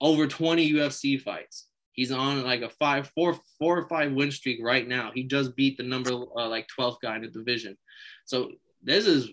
over 0.00 0.26
20 0.26 0.72
UFC 0.72 1.20
fights. 1.20 1.66
He's 1.92 2.12
on 2.12 2.44
like 2.44 2.62
a 2.62 2.68
five, 2.68 3.08
four, 3.08 3.36
four 3.58 3.78
or 3.78 3.88
five 3.88 4.12
win 4.12 4.30
streak 4.30 4.60
right 4.62 4.86
now. 4.86 5.10
He 5.12 5.24
just 5.24 5.56
beat 5.56 5.76
the 5.76 5.82
number 5.82 6.12
uh, 6.12 6.48
like 6.48 6.68
12th 6.78 7.00
guy 7.02 7.16
in 7.16 7.22
the 7.22 7.28
division. 7.28 7.76
So 8.24 8.52
this 8.82 9.06
is 9.06 9.28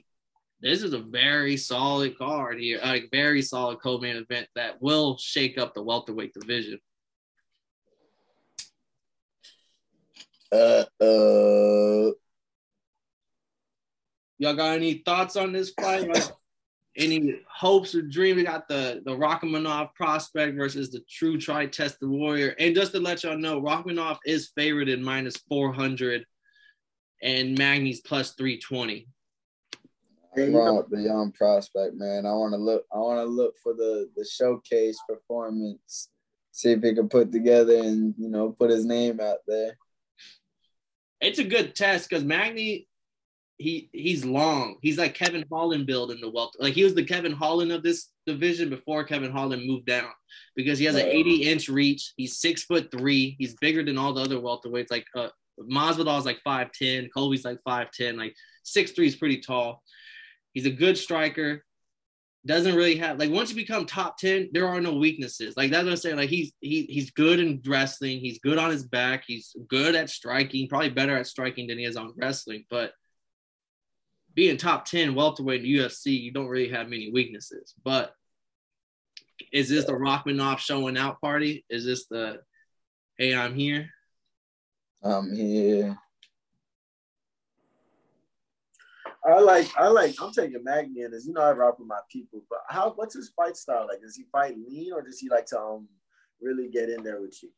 this 0.62 0.82
is 0.82 0.94
a 0.94 1.00
very 1.00 1.58
solid 1.58 2.18
card 2.18 2.60
here, 2.60 2.80
like 2.84 3.10
very 3.12 3.44
solid 3.44 3.80
co-main 3.84 4.16
event 4.16 4.48
that 4.56 4.82
will 4.82 5.16
shake 5.18 5.60
up 5.60 5.76
the 5.76 5.84
welterweight 5.84 6.34
division. 6.34 6.80
Uh, 10.52 10.86
uh, 11.02 11.75
Y'all 14.46 14.54
got 14.54 14.76
any 14.76 15.02
thoughts 15.04 15.36
on 15.38 15.52
this 15.52 15.72
fight? 15.72 16.08
Like, 16.08 16.24
any 16.96 17.40
hopes 17.52 17.96
or 17.96 18.04
dreams? 18.04 18.38
We 18.38 18.44
got 18.44 18.68
the 18.68 19.02
the 19.04 19.10
Rakhmonov 19.10 19.96
prospect 19.96 20.56
versus 20.56 20.92
the 20.92 21.02
true 21.10 21.40
try 21.40 21.66
tested 21.66 22.08
warrior. 22.08 22.56
And 22.60 22.76
just 22.76 22.92
to 22.92 23.00
let 23.00 23.24
y'all 23.24 23.40
know, 23.40 23.60
Rakhmonov 23.60 24.20
is 24.24 24.52
favored 24.56 24.88
in 24.88 25.04
minus 25.04 25.38
400 25.50 26.26
and 27.24 27.58
Magny's 27.58 28.02
plus 28.02 28.34
320. 28.34 29.08
Brought 30.36 30.92
the 30.92 31.02
young 31.02 31.32
prospect, 31.32 31.96
man. 31.96 32.28
I 32.28 32.34
want 32.34 32.54
to 32.54 32.58
look. 32.58 32.86
I 32.94 33.00
want 33.00 33.22
to 33.22 33.26
look 33.26 33.56
for 33.64 33.74
the 33.74 34.12
the 34.16 34.24
showcase 34.24 35.00
performance. 35.10 36.10
See 36.52 36.70
if 36.70 36.84
he 36.84 36.94
can 36.94 37.10
put 37.10 37.32
together 37.32 37.78
and 37.78 38.14
you 38.16 38.30
know 38.30 38.52
put 38.52 38.70
his 38.70 38.86
name 38.86 39.20
out 39.20 39.40
there. 39.48 39.76
It's 41.20 41.40
a 41.40 41.44
good 41.44 41.74
test 41.74 42.08
because 42.08 42.24
Magny 42.24 42.88
he 43.58 43.90
he's 43.94 44.26
long. 44.26 44.78
He's 44.82 44.98
like 44.98 45.14
Kevin 45.14 45.46
Holland 45.50 45.88
build 45.88 46.12
in 46.12 46.20
the 46.20 46.30
welter. 46.30 46.58
Like 46.60 46.74
he 46.74 46.84
was 46.84 46.94
the 46.94 47.04
Kevin 47.04 47.32
Holland 47.32 47.72
of 47.72 47.84
this 47.84 48.10
division 48.26 48.70
before 48.70 49.04
Kevin 49.04 49.32
Holland 49.32 49.66
moved 49.66 49.86
down 49.86 50.10
because 50.56 50.78
he 50.78 50.86
has 50.86 50.96
an 50.96 51.06
80 51.06 51.44
inch 51.44 51.70
reach. 51.70 52.14
He's 52.18 52.40
six 52.40 52.64
foot 52.64 52.92
three. 52.92 53.36
He's 53.40 53.56
bigger 53.56 53.84
than 53.84 53.98
all 53.98 54.14
the 54.14 54.22
other 54.22 54.38
welterweights. 54.38 54.92
Like 54.92 55.06
uh, 55.16 55.30
is 55.58 56.26
like 56.26 56.40
5'10. 56.46 57.10
Colby's 57.16 57.46
like 57.46 57.60
5'10. 57.66 58.18
Like 58.18 58.36
six 58.64 58.92
three 58.92 59.08
is 59.08 59.16
pretty 59.16 59.40
tall. 59.40 59.82
He's 60.54 60.66
a 60.66 60.72
good 60.72 60.98
striker. 60.98 61.64
Doesn't 62.46 62.76
really 62.76 62.98
have 62.98 63.18
like 63.18 63.32
once 63.32 63.50
you 63.50 63.56
become 63.56 63.86
top 63.86 64.18
10, 64.18 64.50
there 64.52 64.68
are 64.68 64.82
no 64.82 64.96
weaknesses. 64.96 65.56
Like 65.56 65.72
that's 65.72 65.86
what 65.86 65.92
I'm 65.92 65.98
saying. 65.98 66.18
Like 66.18 66.30
he's 66.30 66.52
he, 66.60 66.84
he's 66.84 67.10
good 67.12 67.40
in 67.40 67.62
wrestling. 67.66 68.20
He's 68.20 68.40
good 68.40 68.58
on 68.58 68.70
his 68.70 68.84
back. 68.84 69.24
He's 69.26 69.56
good 69.70 69.96
at 69.96 70.10
striking, 70.10 70.68
probably 70.68 70.90
better 70.90 71.18
at 71.18 71.26
striking 71.26 71.68
than 71.68 71.80
he 71.80 71.86
is 71.86 71.96
on 71.96 72.14
wrestling. 72.18 72.66
But 72.70 72.92
being 74.36 74.58
top 74.58 74.86
10 74.86 75.16
welterweight 75.16 75.64
in 75.64 75.64
the 75.64 75.78
UFC, 75.78 76.20
you 76.20 76.32
don't 76.32 76.48
really 76.48 76.70
have 76.70 76.90
many 76.90 77.12
weaknesses. 77.12 77.74
But 77.84 78.14
is 79.52 79.70
this 79.70 79.86
the 79.86 79.94
Rakhmonov 79.94 80.60
showing 80.60 80.98
out 80.98 81.22
party? 81.22 81.66
Is 81.70 81.86
this 81.86 82.06
the 82.06 82.42
hey, 83.18 83.36
I'm 83.36 83.56
here? 83.56 83.90
I'm 85.04 85.34
here. 85.34 85.98
I 89.26 89.40
like 89.40 89.68
I 89.76 89.88
like 89.88 90.16
I'm 90.22 90.32
taking 90.32 90.64
Magny 90.64 91.02
in 91.02 91.14
as 91.14 91.26
you 91.26 91.34
know 91.34 91.42
I 91.42 91.52
rock 91.52 91.80
with 91.80 91.88
my 91.88 92.00
people, 92.12 92.44
but 92.50 92.60
how 92.70 92.92
what's 92.96 93.16
his 93.16 93.32
fight 93.36 93.58
style 93.58 93.88
like? 93.90 94.02
Does 94.02 94.16
he 94.16 94.26
fight 94.32 94.56
lean 94.58 94.94
or 94.94 95.02
does 95.02 95.20
he 95.20 95.30
like 95.30 95.46
to 95.48 95.60
um 95.60 95.88
really 96.42 96.70
get 96.70 96.90
in 96.90 97.04
there 97.04 97.22
with 97.22 97.38
you? 97.42 97.50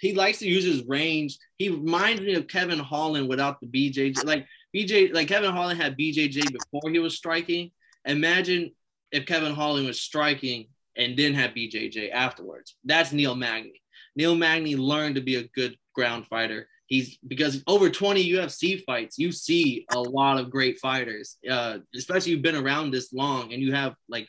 He 0.00 0.14
likes 0.14 0.38
to 0.38 0.48
use 0.48 0.64
his 0.64 0.84
range. 0.84 1.38
He 1.56 1.68
reminds 1.68 2.20
me 2.20 2.34
of 2.34 2.48
Kevin 2.48 2.78
Holland 2.78 3.28
without 3.28 3.60
the 3.60 3.66
BJJ. 3.66 4.24
Like 4.24 4.46
BJ, 4.74 5.12
like 5.12 5.28
Kevin 5.28 5.52
Holland 5.52 5.80
had 5.80 5.96
BJJ 5.96 6.52
before 6.52 6.90
he 6.90 6.98
was 6.98 7.16
striking. 7.16 7.70
Imagine 8.04 8.72
if 9.12 9.26
Kevin 9.26 9.54
Holland 9.54 9.86
was 9.86 10.00
striking 10.00 10.66
and 10.96 11.16
then 11.16 11.34
had 11.34 11.54
BJJ 11.54 12.12
afterwards. 12.12 12.76
That's 12.84 13.12
Neil 13.12 13.34
Magny. 13.34 13.80
Neil 14.16 14.34
Magny 14.34 14.76
learned 14.76 15.14
to 15.16 15.20
be 15.20 15.36
a 15.36 15.48
good 15.48 15.76
ground 15.94 16.26
fighter. 16.26 16.68
He's 16.86 17.16
because 17.26 17.62
over 17.66 17.88
20 17.88 18.28
UFC 18.32 18.84
fights, 18.84 19.18
you 19.18 19.32
see 19.32 19.86
a 19.92 19.98
lot 19.98 20.38
of 20.38 20.50
great 20.50 20.78
fighters, 20.78 21.38
uh, 21.50 21.78
especially 21.94 22.32
you've 22.32 22.42
been 22.42 22.56
around 22.56 22.90
this 22.90 23.12
long 23.12 23.52
and 23.52 23.62
you 23.62 23.72
have 23.72 23.94
like 24.08 24.28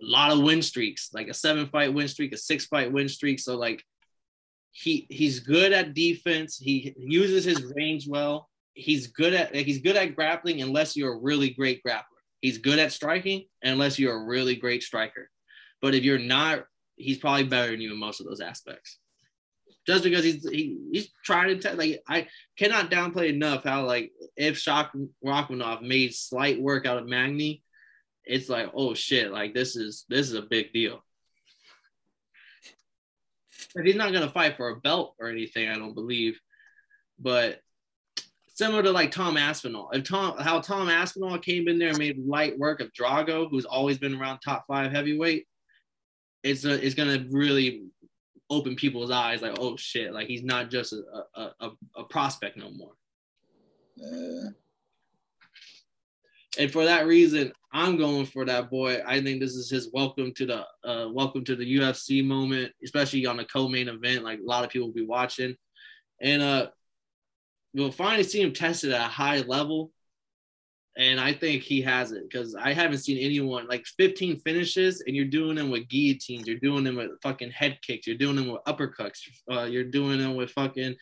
a 0.00 0.04
lot 0.04 0.32
of 0.32 0.40
win 0.40 0.62
streaks, 0.62 1.10
like 1.12 1.28
a 1.28 1.34
seven 1.34 1.66
fight 1.66 1.92
win 1.92 2.08
streak, 2.08 2.32
a 2.32 2.36
six 2.36 2.66
fight 2.66 2.92
win 2.92 3.08
streak. 3.08 3.40
So 3.40 3.56
like 3.56 3.84
he 4.70 5.06
he's 5.10 5.40
good 5.40 5.72
at 5.72 5.94
defense. 5.94 6.56
He 6.56 6.94
uses 6.96 7.44
his 7.44 7.62
range 7.76 8.08
well. 8.08 8.48
He's 8.78 9.08
good 9.08 9.34
at 9.34 9.54
he's 9.54 9.80
good 9.80 9.96
at 9.96 10.14
grappling 10.14 10.62
unless 10.62 10.96
you're 10.96 11.14
a 11.14 11.18
really 11.18 11.50
great 11.50 11.82
grappler. 11.84 12.04
He's 12.40 12.58
good 12.58 12.78
at 12.78 12.92
striking 12.92 13.46
unless 13.62 13.98
you're 13.98 14.14
a 14.14 14.24
really 14.24 14.54
great 14.54 14.84
striker. 14.84 15.28
But 15.82 15.96
if 15.96 16.04
you're 16.04 16.20
not, 16.20 16.64
he's 16.94 17.18
probably 17.18 17.44
better 17.44 17.72
than 17.72 17.80
you 17.80 17.92
in 17.92 17.98
most 17.98 18.20
of 18.20 18.26
those 18.26 18.40
aspects. 18.40 18.98
Just 19.84 20.04
because 20.04 20.22
he's 20.22 20.48
he, 20.48 20.78
he's 20.92 21.08
trying 21.24 21.58
to 21.58 21.74
like 21.74 22.02
I 22.08 22.28
cannot 22.56 22.90
downplay 22.90 23.30
enough 23.30 23.64
how 23.64 23.84
like 23.84 24.12
if 24.36 24.56
Shock 24.58 24.92
Rakhmonov 25.24 25.82
made 25.82 26.14
slight 26.14 26.60
work 26.60 26.86
out 26.86 26.98
of 26.98 27.08
Magny, 27.08 27.64
it's 28.24 28.48
like 28.48 28.70
oh 28.74 28.94
shit 28.94 29.32
like 29.32 29.54
this 29.54 29.74
is 29.74 30.04
this 30.08 30.28
is 30.28 30.34
a 30.34 30.42
big 30.42 30.72
deal. 30.72 31.02
But 33.74 33.86
he's 33.86 33.96
not 33.96 34.12
gonna 34.12 34.30
fight 34.30 34.56
for 34.56 34.68
a 34.68 34.76
belt 34.76 35.16
or 35.18 35.28
anything, 35.28 35.68
I 35.68 35.74
don't 35.74 35.94
believe. 35.94 36.38
But 37.18 37.60
similar 38.58 38.82
to 38.82 38.90
like 38.90 39.12
Tom 39.12 39.36
Aspinall. 39.36 39.88
If 39.92 40.02
Tom, 40.02 40.36
how 40.38 40.60
Tom 40.60 40.88
Aspinall 40.88 41.38
came 41.38 41.68
in 41.68 41.78
there 41.78 41.90
and 41.90 41.98
made 41.98 42.18
light 42.18 42.58
work 42.58 42.80
of 42.80 42.92
Drago, 42.92 43.48
who's 43.48 43.64
always 43.64 43.98
been 43.98 44.20
around 44.20 44.40
top 44.40 44.64
five 44.66 44.90
heavyweight, 44.90 45.46
it's 46.42 46.64
a, 46.64 46.84
it's 46.84 46.96
gonna 46.96 47.24
really 47.30 47.84
open 48.50 48.74
people's 48.74 49.12
eyes. 49.12 49.42
Like, 49.42 49.56
oh 49.60 49.76
shit, 49.76 50.12
like 50.12 50.26
he's 50.26 50.42
not 50.42 50.70
just 50.70 50.92
a 50.92 51.22
a, 51.36 51.52
a, 51.60 51.70
a 51.98 52.04
prospect 52.04 52.56
no 52.56 52.70
more. 52.70 52.92
Uh. 54.04 54.50
And 56.58 56.72
for 56.72 56.84
that 56.84 57.06
reason, 57.06 57.52
I'm 57.72 57.96
going 57.96 58.26
for 58.26 58.44
that 58.46 58.70
boy. 58.70 59.00
I 59.06 59.22
think 59.22 59.38
this 59.38 59.54
is 59.54 59.70
his 59.70 59.90
welcome 59.92 60.34
to 60.34 60.46
the 60.46 60.64
uh, 60.82 61.08
welcome 61.12 61.44
to 61.44 61.54
the 61.54 61.78
UFC 61.78 62.26
moment, 62.26 62.72
especially 62.82 63.24
on 63.26 63.38
a 63.38 63.44
co-main 63.44 63.88
event. 63.88 64.24
Like 64.24 64.40
a 64.40 64.46
lot 64.46 64.64
of 64.64 64.70
people 64.70 64.88
will 64.88 64.94
be 64.94 65.06
watching, 65.06 65.54
and 66.20 66.42
uh, 66.42 66.68
we'll 67.74 67.92
finally 67.92 68.24
see 68.24 68.40
him 68.40 68.52
tested 68.52 68.92
at 68.92 69.00
a 69.00 69.10
high 69.10 69.40
level. 69.40 69.92
And 70.96 71.20
I 71.20 71.32
think 71.32 71.62
he 71.62 71.80
has 71.82 72.10
it 72.10 72.24
because 72.28 72.56
I 72.56 72.72
haven't 72.72 72.98
seen 72.98 73.18
anyone 73.18 73.68
like 73.68 73.86
15 73.98 74.40
finishes, 74.40 75.00
and 75.06 75.14
you're 75.14 75.26
doing 75.26 75.54
them 75.54 75.70
with 75.70 75.88
guillotines, 75.88 76.48
you're 76.48 76.58
doing 76.58 76.82
them 76.82 76.96
with 76.96 77.22
fucking 77.22 77.52
head 77.52 77.78
kicks, 77.82 78.06
you're 78.06 78.16
doing 78.16 78.34
them 78.34 78.48
with 78.48 78.64
uppercuts, 78.66 79.20
uh, 79.50 79.62
you're 79.62 79.84
doing 79.84 80.18
them 80.18 80.34
with 80.34 80.50
fucking 80.50 80.96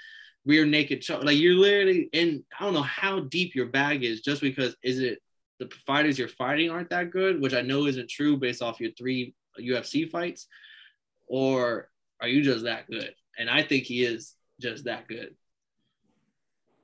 rear 0.45 0.67
naked 0.67 1.01
choke. 1.01 1.25
Like 1.25 1.39
you're 1.39 1.55
literally 1.55 2.09
in. 2.13 2.45
I 2.59 2.65
don't 2.65 2.75
know 2.75 2.83
how 2.83 3.21
deep 3.21 3.55
your 3.55 3.67
bag 3.67 4.05
is, 4.05 4.21
just 4.21 4.43
because 4.43 4.77
is 4.83 5.01
it 5.01 5.19
the 5.59 5.71
fighters 5.87 6.19
you're 6.19 6.29
fighting 6.29 6.71
aren't 6.71 6.91
that 6.91 7.11
good, 7.11 7.41
which 7.41 7.55
I 7.55 7.63
know 7.63 7.87
isn't 7.87 8.11
true 8.11 8.37
based 8.37 8.63
off 8.63 8.81
your 8.81 8.93
three 8.93 9.35
UFC 9.59 10.09
fights, 10.09 10.47
or 11.27 11.89
are 12.21 12.29
you 12.29 12.43
just 12.43 12.65
that 12.65 12.89
good? 12.89 13.15
And 13.39 13.51
I 13.51 13.63
think 13.63 13.85
he 13.85 14.05
is 14.05 14.35
just 14.61 14.85
that 14.85 15.09
good. 15.09 15.35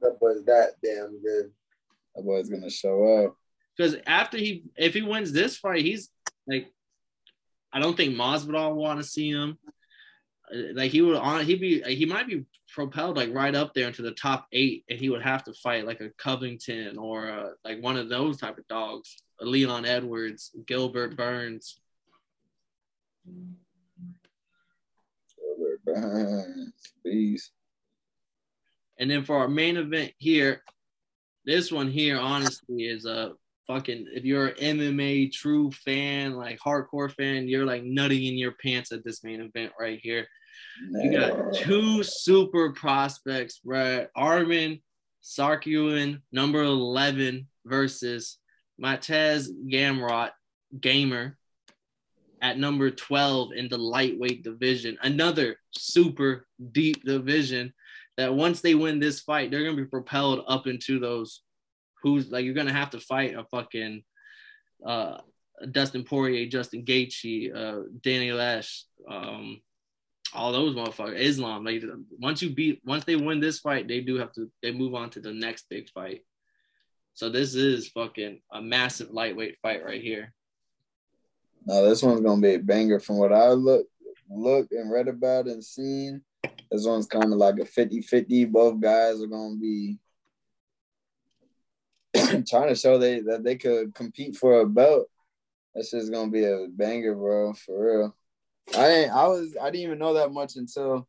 That 0.02 0.18
boy's 0.20 0.44
that 0.44 0.72
damn 0.84 1.22
good. 1.22 1.52
That 2.14 2.24
boy's 2.24 2.48
gonna 2.48 2.70
show 2.70 3.24
up. 3.24 3.36
Because 3.76 3.96
after 4.06 4.36
he, 4.36 4.64
if 4.76 4.92
he 4.94 5.02
wins 5.02 5.32
this 5.32 5.56
fight, 5.56 5.84
he's 5.84 6.10
like, 6.46 6.70
I 7.72 7.80
don't 7.80 7.96
think 7.96 8.14
Masvidal 8.14 8.74
want 8.74 9.00
to 9.00 9.04
see 9.04 9.30
him. 9.30 9.58
Uh, 10.52 10.74
like 10.74 10.90
he 10.90 11.00
would 11.00 11.16
on, 11.16 11.44
he'd 11.44 11.60
be, 11.60 11.80
he 11.82 12.04
might 12.04 12.26
be 12.26 12.44
propelled 12.74 13.16
like 13.16 13.32
right 13.32 13.54
up 13.54 13.72
there 13.72 13.86
into 13.86 14.02
the 14.02 14.12
top 14.12 14.46
eight, 14.52 14.84
and 14.90 14.98
he 14.98 15.08
would 15.08 15.22
have 15.22 15.44
to 15.44 15.54
fight 15.54 15.86
like 15.86 16.00
a 16.00 16.10
Covington 16.18 16.98
or 16.98 17.28
a, 17.28 17.52
like 17.64 17.82
one 17.82 17.96
of 17.96 18.08
those 18.08 18.36
type 18.38 18.58
of 18.58 18.66
dogs, 18.66 19.16
a 19.40 19.44
Leon 19.44 19.86
Edwards, 19.86 20.50
Gilbert 20.66 21.16
Burns. 21.16 21.78
Gilbert 25.38 25.84
Burns, 25.84 26.72
beast. 27.04 27.52
And 29.02 29.10
then 29.10 29.24
for 29.24 29.36
our 29.38 29.48
main 29.48 29.76
event 29.78 30.12
here, 30.18 30.62
this 31.44 31.72
one 31.72 31.90
here 31.90 32.20
honestly 32.20 32.84
is 32.84 33.04
a 33.04 33.32
fucking 33.66 34.06
if 34.12 34.24
you're 34.24 34.46
an 34.46 34.78
MMA 34.78 35.32
true 35.32 35.72
fan, 35.72 36.34
like 36.34 36.60
hardcore 36.60 37.10
fan, 37.10 37.48
you're 37.48 37.66
like 37.66 37.82
nutting 37.82 38.24
in 38.24 38.38
your 38.38 38.52
pants 38.62 38.92
at 38.92 39.02
this 39.02 39.24
main 39.24 39.40
event 39.40 39.72
right 39.78 39.98
here. 40.00 40.28
You 40.92 41.18
got 41.18 41.52
two 41.52 42.04
super 42.04 42.70
prospects, 42.74 43.60
right? 43.64 44.06
Arman 44.16 44.80
Tsarukyan, 45.24 46.20
number 46.30 46.62
11, 46.62 47.48
versus 47.66 48.38
Mateusz 48.80 49.48
Gamrot, 49.68 50.30
gamer, 50.80 51.36
at 52.40 52.56
number 52.56 52.88
12 52.92 53.50
in 53.56 53.68
the 53.68 53.78
lightweight 53.78 54.44
division. 54.44 54.96
Another 55.02 55.56
super 55.72 56.46
deep 56.70 57.04
division 57.04 57.72
that 58.22 58.32
once 58.32 58.60
they 58.60 58.76
win 58.76 59.00
this 59.00 59.20
fight, 59.20 59.50
they're 59.50 59.64
gonna 59.64 59.76
be 59.76 59.84
propelled 59.84 60.44
up 60.46 60.68
into 60.68 61.00
those 61.00 61.42
who's 62.02 62.30
like 62.30 62.44
you're 62.44 62.54
gonna 62.54 62.72
have 62.72 62.90
to 62.90 63.00
fight 63.00 63.34
a 63.34 63.44
fucking 63.50 64.04
uh 64.86 65.18
Dustin 65.70 66.04
Poirier, 66.04 66.48
Justin 66.48 66.84
Gaethje, 66.84 67.54
uh 67.54 67.82
Danny 68.00 68.30
Lash, 68.30 68.84
um 69.10 69.60
all 70.34 70.52
those 70.52 70.74
motherfuckers, 70.76 71.18
Islam. 71.18 71.64
Like 71.64 71.82
once 72.20 72.42
you 72.42 72.50
beat 72.50 72.80
once 72.84 73.04
they 73.04 73.16
win 73.16 73.40
this 73.40 73.58
fight, 73.58 73.88
they 73.88 74.00
do 74.00 74.18
have 74.18 74.32
to 74.34 74.48
they 74.62 74.70
move 74.70 74.94
on 74.94 75.10
to 75.10 75.20
the 75.20 75.32
next 75.32 75.66
big 75.68 75.90
fight. 75.90 76.20
So 77.14 77.28
this 77.28 77.56
is 77.56 77.88
fucking 77.88 78.40
a 78.52 78.62
massive 78.62 79.10
lightweight 79.10 79.58
fight 79.60 79.84
right 79.84 80.00
here. 80.00 80.32
No, 81.66 81.88
this 81.88 82.04
one's 82.04 82.20
gonna 82.20 82.40
be 82.40 82.54
a 82.54 82.58
banger 82.60 83.00
from 83.00 83.18
what 83.18 83.32
I 83.32 83.48
look 83.48 83.86
looked 84.30 84.70
and 84.70 84.92
read 84.92 85.08
about 85.08 85.46
and 85.46 85.64
seen. 85.64 86.22
This 86.70 86.86
one's 86.86 87.06
kind 87.06 87.32
of 87.32 87.38
like 87.38 87.56
a 87.56 87.64
50-50. 87.64 88.50
Both 88.50 88.80
guys 88.80 89.22
are 89.22 89.26
gonna 89.26 89.56
be 89.56 89.98
trying 92.14 92.68
to 92.68 92.74
show 92.74 92.98
they 92.98 93.20
that 93.20 93.44
they 93.44 93.56
could 93.56 93.94
compete 93.94 94.36
for 94.36 94.60
a 94.60 94.66
belt. 94.66 95.08
That's 95.74 95.90
just 95.90 96.12
gonna 96.12 96.30
be 96.30 96.44
a 96.44 96.66
banger, 96.70 97.14
bro, 97.14 97.52
for 97.54 97.84
real. 97.84 98.16
I 98.76 98.88
didn't, 98.88 99.10
I 99.12 99.26
was 99.26 99.56
I 99.60 99.66
didn't 99.66 99.84
even 99.84 99.98
know 99.98 100.14
that 100.14 100.32
much 100.32 100.56
until 100.56 101.08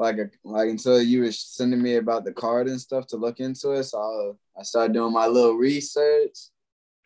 like 0.00 0.16
a, 0.18 0.30
like 0.44 0.70
until 0.70 1.00
you 1.00 1.20
were 1.20 1.32
sending 1.32 1.82
me 1.82 1.96
about 1.96 2.24
the 2.24 2.32
card 2.32 2.68
and 2.68 2.80
stuff 2.80 3.06
to 3.08 3.16
look 3.16 3.38
into 3.38 3.72
it. 3.72 3.84
So 3.84 4.36
I, 4.56 4.60
I 4.60 4.62
started 4.62 4.94
doing 4.94 5.12
my 5.12 5.26
little 5.26 5.54
research. 5.54 6.36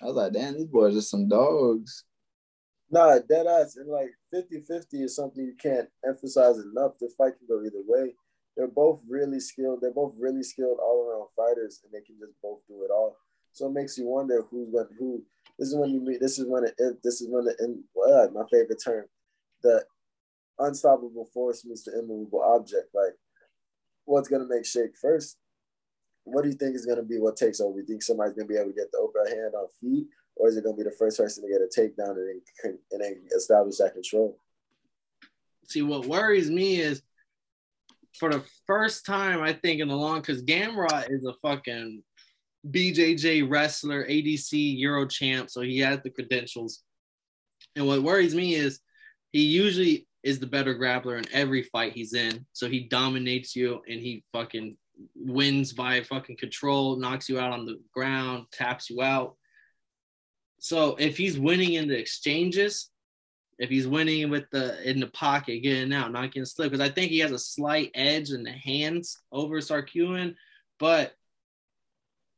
I 0.01 0.07
was 0.07 0.14
like, 0.14 0.33
damn, 0.33 0.55
these 0.55 0.67
boys 0.67 0.97
are 0.97 1.01
some 1.01 1.29
dogs. 1.29 2.05
Nah, 2.90 3.18
dead 3.29 3.47
ass. 3.47 3.77
And 3.77 3.88
like 3.88 4.11
50 4.31 4.61
50 4.61 5.03
is 5.03 5.16
something 5.16 5.44
you 5.44 5.57
can't 5.61 5.88
emphasize 6.07 6.59
enough. 6.59 6.92
The 7.01 7.11
fight 7.16 7.35
can 7.38 7.49
go 7.49 7.64
either 7.64 7.83
way. 7.87 8.14
They're 8.57 8.68
both 8.68 9.01
really 9.09 9.40
skilled. 9.40 9.81
They're 9.81 9.90
both 9.90 10.14
really 10.18 10.42
skilled 10.42 10.79
all 10.81 11.09
around 11.09 11.29
fighters, 11.37 11.81
and 11.83 11.92
they 11.92 12.05
can 12.05 12.16
just 12.18 12.35
both 12.40 12.61
do 12.68 12.85
it 12.85 12.90
all. 12.90 13.16
So 13.53 13.66
it 13.66 13.73
makes 13.73 13.99
you 13.99 14.07
wonder 14.07 14.42
who's 14.51 14.70
going 14.70 14.87
who. 14.99 15.23
This 15.59 15.68
is 15.68 15.77
when 15.77 15.90
you 15.90 16.01
meet. 16.01 16.20
This 16.20 16.38
is 16.38 16.47
when 16.47 16.64
it. 16.64 16.77
This 17.03 17.20
is 17.20 17.29
when 17.31 17.44
the. 17.44 17.53
Uh, 17.53 17.81
well, 17.94 18.31
my 18.31 18.42
favorite 18.51 18.83
term, 18.85 19.07
the 19.62 19.85
unstoppable 20.59 21.29
force 21.33 21.64
meets 21.64 21.85
the 21.85 21.99
immovable 21.99 22.42
object. 22.42 22.94
Like, 22.94 23.14
what's 24.05 24.29
gonna 24.29 24.47
make 24.49 24.66
shake 24.66 24.97
first? 25.01 25.37
What 26.25 26.42
do 26.42 26.49
you 26.49 26.57
think 26.57 26.75
is 26.75 26.87
gonna 26.87 27.03
be 27.03 27.18
what 27.18 27.37
takes 27.37 27.61
over? 27.61 27.79
You 27.79 27.87
think 27.87 28.03
somebody's 28.03 28.35
gonna 28.35 28.49
be 28.49 28.57
able 28.57 28.70
to 28.70 28.77
get 28.77 28.90
the 28.92 28.99
upper 28.99 29.29
hand 29.29 29.55
on 29.55 29.66
feet, 29.81 30.07
or 30.37 30.49
is 30.49 30.57
it 30.57 30.64
going 30.64 30.77
to 30.77 30.83
be 30.83 30.88
the 30.88 30.97
first 30.97 31.18
person 31.18 31.44
to 31.44 31.51
get 31.51 31.61
a 31.61 31.81
takedown 31.81 32.16
and 32.16 32.40
then, 32.64 32.79
and 32.92 33.01
then 33.01 33.23
establish 33.35 33.77
that 33.79 33.94
control? 33.94 34.38
See, 35.66 35.83
what 35.83 36.07
worries 36.07 36.51
me 36.51 36.81
is 36.81 37.03
for 38.18 38.31
the 38.31 38.44
first 38.66 39.07
time, 39.07 39.42
I 39.42 39.53
think 39.53 39.81
in 39.81 39.90
a 39.90 39.97
long, 39.97 40.20
because 40.20 40.42
Gamrot 40.42 41.11
is 41.11 41.25
a 41.25 41.35
fucking 41.42 42.03
BJJ 42.70 43.51
wrestler, 43.51 44.05
ADC 44.07 44.79
Euro 44.79 45.07
champ, 45.07 45.51
so 45.51 45.61
he 45.61 45.79
has 45.81 46.01
the 46.03 46.11
credentials. 46.11 46.83
And 47.77 47.87
what 47.87 48.03
worries 48.03 48.35
me 48.35 48.55
is 48.55 48.81
he 49.33 49.42
usually 49.42 50.07
is 50.23 50.38
the 50.38 50.47
better 50.47 50.75
grappler 50.75 51.18
in 51.18 51.25
every 51.33 51.62
fight 51.64 51.92
he's 51.92 52.14
in. 52.14 52.47
So 52.53 52.68
he 52.68 52.81
dominates 52.81 53.55
you 53.55 53.83
and 53.88 54.01
he 54.01 54.25
fucking 54.33 54.77
wins 55.16 55.73
by 55.73 56.03
fucking 56.03 56.37
control, 56.37 56.97
knocks 56.97 57.29
you 57.29 57.38
out 57.38 57.53
on 57.53 57.66
the 57.66 57.81
ground, 57.92 58.47
taps 58.53 58.88
you 58.88 59.03
out. 59.03 59.37
So 60.64 60.96
if 60.98 61.18
he's 61.18 61.38
winning 61.38 61.74
in 61.74 61.88
the 61.88 61.98
exchanges, 61.98 62.88
if 63.59 63.68
he's 63.68 63.87
winning 63.87 64.31
with 64.31 64.48
the 64.50 64.83
in 64.88 64.98
the 64.98 65.09
pocket, 65.09 65.62
getting 65.62 65.92
out, 65.92 66.11
not 66.11 66.33
getting 66.33 66.46
slipped, 66.46 66.72
because 66.72 66.88
I 66.88 66.90
think 66.90 67.11
he 67.11 67.18
has 67.18 67.33
a 67.33 67.38
slight 67.38 67.90
edge 67.94 68.31
in 68.31 68.44
the 68.44 68.53
hands 68.53 69.20
over 69.31 69.59
Tsarukyan, 69.59 70.37
but 70.79 71.12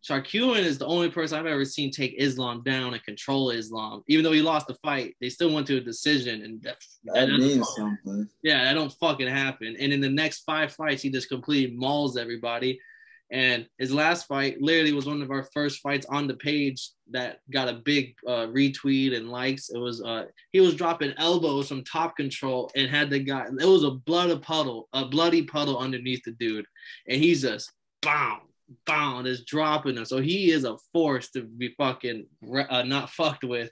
Tsarukyan 0.04 0.58
is 0.58 0.76
the 0.76 0.86
only 0.86 1.08
person 1.08 1.38
I've 1.38 1.46
ever 1.46 1.64
seen 1.64 1.92
take 1.92 2.16
Islam 2.18 2.64
down 2.64 2.94
and 2.94 3.04
control 3.04 3.50
Islam. 3.50 4.02
Even 4.08 4.24
though 4.24 4.32
he 4.32 4.42
lost 4.42 4.66
the 4.66 4.74
fight, 4.74 5.14
they 5.20 5.28
still 5.28 5.54
went 5.54 5.68
to 5.68 5.76
a 5.76 5.80
decision, 5.80 6.42
and 6.42 6.60
that, 6.64 6.78
that, 7.04 7.28
that 7.28 7.38
means 7.38 7.68
something. 7.76 8.28
Yeah, 8.42 8.64
that 8.64 8.74
don't 8.74 8.92
fucking 8.94 9.28
happen. 9.28 9.76
And 9.78 9.92
in 9.92 10.00
the 10.00 10.10
next 10.10 10.40
five 10.40 10.72
fights, 10.72 11.00
he 11.00 11.10
just 11.10 11.28
completely 11.28 11.76
mauls 11.76 12.16
everybody. 12.16 12.80
And 13.32 13.66
his 13.78 13.92
last 13.92 14.26
fight 14.26 14.62
literally 14.62 14.92
was 14.92 15.06
one 15.06 15.20
of 15.20 15.32
our 15.32 15.42
first 15.52 15.80
fights 15.80 16.06
on 16.08 16.28
the 16.28 16.34
page 16.34 16.90
that 17.10 17.40
got 17.50 17.68
a 17.68 17.80
big 17.84 18.14
uh, 18.26 18.46
retweet 18.46 19.16
and 19.16 19.30
likes. 19.30 19.68
It 19.68 19.78
was 19.78 20.00
uh, 20.00 20.26
he 20.52 20.60
was 20.60 20.76
dropping 20.76 21.12
elbows 21.18 21.68
from 21.68 21.82
top 21.82 22.16
control 22.16 22.70
and 22.76 22.88
had 22.88 23.10
the 23.10 23.18
guy. 23.18 23.46
It 23.46 23.66
was 23.66 23.82
a 23.82 23.90
blood 23.90 24.40
puddle, 24.42 24.88
a 24.92 25.06
bloody 25.06 25.42
puddle 25.42 25.78
underneath 25.78 26.22
the 26.24 26.32
dude, 26.32 26.66
and 27.08 27.20
he's 27.20 27.42
just 27.42 27.72
bound 28.00 28.42
bound 28.84 29.26
is 29.26 29.44
dropping 29.44 29.96
him. 29.96 30.04
So 30.04 30.20
he 30.20 30.50
is 30.50 30.64
a 30.64 30.76
force 30.92 31.30
to 31.30 31.42
be 31.42 31.74
fucking 31.76 32.26
uh, 32.68 32.82
not 32.82 33.10
fucked 33.10 33.44
with. 33.44 33.70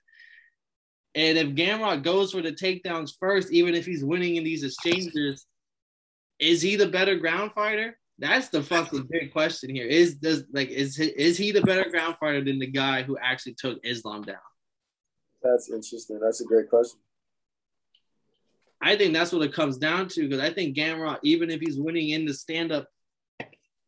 And 1.15 1.39
if 1.39 1.49
Gamrot 1.49 2.03
goes 2.03 2.33
for 2.33 2.43
the 2.43 2.53
takedowns 2.53 3.13
first, 3.19 3.53
even 3.53 3.75
if 3.75 3.87
he's 3.87 4.05
winning 4.05 4.37
in 4.37 4.45
these 4.45 4.65
exchanges, 4.65 5.47
is 6.41 6.61
he 6.61 6.77
the 6.77 6.89
better 6.89 7.17
ground 7.17 7.53
fighter? 7.53 7.97
That's 8.19 8.49
the 8.49 8.63
fucking 8.63 9.09
big 9.11 9.33
question 9.33 9.71
here. 9.71 9.87
Is 9.87 10.17
does 10.17 10.45
like 10.53 10.69
is 10.69 10.97
he, 10.97 11.07
is 11.07 11.37
he 11.37 11.51
the 11.51 11.63
better 11.63 11.91
ground 11.91 12.17
fighter 12.19 12.45
than 12.45 12.59
the 12.59 12.67
guy 12.67 13.03
who 13.03 13.19
actually 13.19 13.55
took 13.55 13.79
Islam 13.85 14.23
down? 14.23 14.37
That's 15.43 15.71
interesting. 15.71 16.21
That's 16.21 16.41
a 16.41 16.45
great 16.45 16.71
question. 16.71 17.01
I 18.81 18.97
think 18.97 19.15
that's 19.15 19.33
what 19.33 19.43
it 19.43 19.53
comes 19.53 19.79
down 19.79 20.09
to 20.09 20.29
because 20.29 20.41
I 20.41 20.53
think 20.53 20.77
Gamrot, 20.77 21.19
even 21.23 21.51
if 21.51 21.61
he's 21.61 21.79
winning 21.79 22.11
in 22.11 22.25
the 22.27 22.35
stand 22.35 22.71
up, 22.71 22.87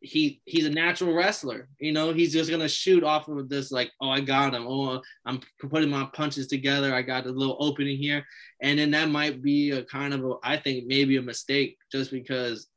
he 0.01 0.41
he's 0.45 0.65
a 0.65 0.69
natural 0.69 1.13
wrestler. 1.13 1.69
You 1.79 1.93
know, 1.93 2.13
he's 2.13 2.33
just 2.33 2.49
gonna 2.49 2.67
shoot 2.67 3.03
off 3.03 3.27
of 3.27 3.47
this 3.47 3.71
like, 3.71 3.91
oh, 4.01 4.09
I 4.09 4.19
got 4.19 4.53
him. 4.53 4.65
Oh, 4.67 5.01
I'm 5.25 5.39
putting 5.69 5.89
my 5.89 6.09
punches 6.13 6.47
together. 6.47 6.93
I 6.93 7.01
got 7.01 7.25
a 7.25 7.31
little 7.31 7.57
opening 7.59 7.97
here, 7.97 8.25
and 8.61 8.77
then 8.77 8.91
that 8.91 9.09
might 9.09 9.41
be 9.41 9.71
a 9.71 9.83
kind 9.85 10.13
of 10.13 10.25
a, 10.25 10.33
I 10.43 10.57
think 10.57 10.85
maybe 10.87 11.17
a 11.17 11.21
mistake 11.21 11.77
just 11.91 12.11
because 12.11 12.67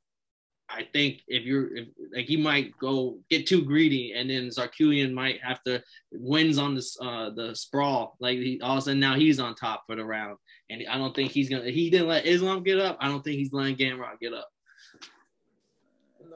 I 0.73 0.87
think 0.93 1.23
if 1.27 1.45
you're 1.45 1.77
if, 1.77 1.89
like 2.15 2.27
he 2.27 2.37
might 2.37 2.77
go 2.79 3.19
get 3.29 3.47
too 3.47 3.63
greedy, 3.63 4.13
and 4.13 4.31
then 4.31 4.49
Tsarukyan 4.49 5.13
might 5.13 5.41
have 5.43 5.63
to 5.65 5.83
wins 6.13 6.59
on 6.59 6.75
this 6.75 6.97
uh 7.01 7.31
the 7.31 7.55
sprawl. 7.55 8.17
Like 8.21 8.39
he, 8.39 8.61
all 8.63 8.73
of 8.73 8.79
a 8.79 8.83
sudden 8.83 9.01
now 9.01 9.17
he's 9.17 9.41
on 9.41 9.55
top 9.55 9.85
for 9.87 9.97
the 9.97 10.05
round, 10.05 10.39
and 10.69 10.83
I 10.89 10.97
don't 10.97 11.15
think 11.15 11.33
he's 11.33 11.51
gonna. 11.51 11.71
He 11.71 11.91
didn't 11.91 12.09
let 12.09 12.27
Islam 12.27 12.63
get 12.63 12.79
up. 12.79 12.99
I 13.01 13.09
don't 13.09 13.23
think 13.23 13.37
he's 13.37 13.53
letting 13.53 13.77
Gamrot 13.77 14.21
get 14.21 14.33
up. 14.33 14.49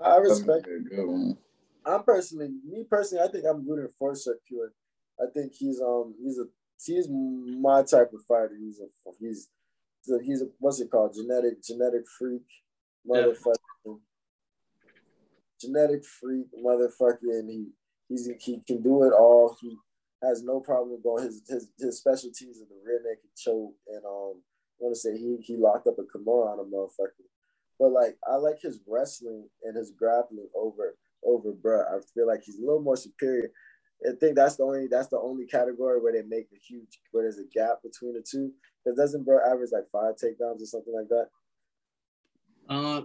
I 0.02 0.16
respect. 0.16 0.66
I'm 1.86 2.02
personally, 2.02 2.48
me 2.66 2.84
personally, 2.88 3.24
I 3.24 3.30
think 3.30 3.44
I'm 3.48 3.68
rooting 3.68 3.92
for 3.98 4.12
Tsarukyan. 4.12 4.70
I 5.20 5.30
think 5.32 5.52
he's 5.54 5.80
um 5.80 6.14
he's 6.20 6.38
a 6.38 6.46
he's 6.84 7.08
my 7.08 7.82
type 7.82 8.12
of 8.12 8.24
fighter. 8.26 8.56
He's 8.58 8.80
a 8.80 8.86
he's 9.20 9.48
he's 10.04 10.14
a, 10.14 10.22
he's 10.24 10.42
a 10.42 10.46
what's 10.58 10.80
it 10.80 10.90
called 10.90 11.14
genetic 11.14 11.62
genetic 11.62 12.02
freak 12.18 12.42
motherfucker. 13.08 13.46
Yeah 13.46 13.73
genetic 15.64 16.05
freak, 16.05 16.46
motherfucking. 16.64 17.48
He 17.48 17.66
he's 18.09 18.29
he 18.40 18.61
can 18.66 18.83
do 18.83 19.05
it 19.05 19.12
all. 19.12 19.57
He 19.61 19.77
has 20.22 20.42
no 20.42 20.61
problem 20.61 21.00
going. 21.03 21.24
His 21.24 21.42
his 21.48 21.68
his 21.79 21.98
specialties 21.98 22.61
are 22.61 22.68
the 22.68 22.81
rear 22.85 23.00
naked 23.05 23.31
choke, 23.37 23.74
and 23.88 24.05
um, 24.05 24.42
I 24.81 24.81
want 24.81 24.94
to 24.94 25.00
say 25.00 25.16
he 25.16 25.37
he 25.42 25.57
locked 25.57 25.87
up 25.87 25.98
a 25.98 26.03
Kimura 26.03 26.53
on 26.53 26.61
a 26.61 26.64
motherfucker. 26.64 27.27
But 27.79 27.92
like, 27.92 28.16
I 28.27 28.37
like 28.37 28.61
his 28.61 28.81
wrestling 28.87 29.48
and 29.62 29.77
his 29.77 29.90
grappling 29.90 30.48
over 30.55 30.96
over 31.24 31.53
Brett. 31.53 31.87
I 31.90 31.98
feel 32.14 32.27
like 32.27 32.42
he's 32.44 32.59
a 32.59 32.64
little 32.64 32.83
more 32.83 32.96
superior. 32.96 33.50
I 34.07 34.12
think 34.20 34.37
that's 34.37 34.57
the 34.57 34.64
only 34.64 34.87
that's 34.87 35.09
the 35.09 35.18
only 35.18 35.46
category 35.46 36.00
where 36.00 36.12
they 36.12 36.22
make 36.22 36.48
a 36.53 36.59
huge 36.59 37.00
where 37.11 37.24
there's 37.24 37.38
a 37.38 37.48
gap 37.53 37.83
between 37.83 38.14
the 38.14 38.24
two. 38.29 38.53
Because 38.85 38.98
doesn't 38.98 39.24
Bro 39.24 39.38
average 39.50 39.70
like 39.72 39.88
five 39.90 40.14
takedowns 40.16 40.62
or 40.62 40.66
something 40.66 40.94
like 40.94 41.09
that? 41.09 41.29
Uh, 42.68 43.03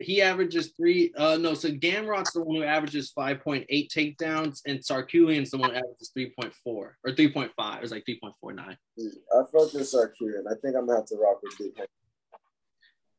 he 0.00 0.22
averages 0.22 0.72
three. 0.76 1.12
Uh, 1.16 1.36
no, 1.36 1.54
so 1.54 1.68
Gamrot's 1.70 2.32
the 2.32 2.42
one 2.42 2.56
who 2.56 2.64
averages 2.64 3.12
5.8 3.16 3.66
takedowns, 3.88 4.60
and 4.66 4.80
Tsarukyan's 4.80 5.50
the 5.50 5.58
one 5.58 5.70
who 5.70 5.76
averages 5.76 6.10
3.4 6.16 6.52
or 6.66 6.96
3.5. 7.06 7.76
It 7.76 7.82
was 7.82 7.92
like 7.92 8.04
3.49. 8.04 8.58
I 8.58 8.76
felt 9.52 9.72
this 9.72 9.94
Tsarukyan. 9.94 10.44
I 10.50 10.54
think 10.60 10.76
I'm 10.76 10.86
gonna 10.86 10.96
have 10.96 11.06
to 11.06 11.16
rock 11.16 11.40
with 11.42 11.56
Big 11.58 11.86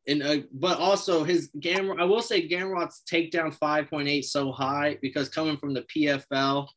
And 0.08 0.24
uh, 0.24 0.48
but 0.52 0.80
also 0.80 1.24
his 1.24 1.50
Gamrot, 1.58 2.02
I 2.02 2.06
will 2.06 2.22
say 2.22 2.48
Gamrot's 2.48 3.04
takedown 3.10 3.58
5.8 3.58 4.24
so 4.26 4.52
high 4.52 4.98
because 5.02 5.30
coming 5.30 5.58
from 5.58 5.74
the 5.74 5.84
PFL, 5.84 6.68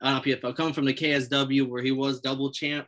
uh, 0.00 0.10
not 0.10 0.24
PFL, 0.24 0.56
coming 0.56 0.72
from 0.72 0.86
the 0.86 0.94
KSW 0.94 1.68
where 1.68 1.82
he 1.82 1.92
was 1.92 2.20
double 2.20 2.50
champ, 2.50 2.86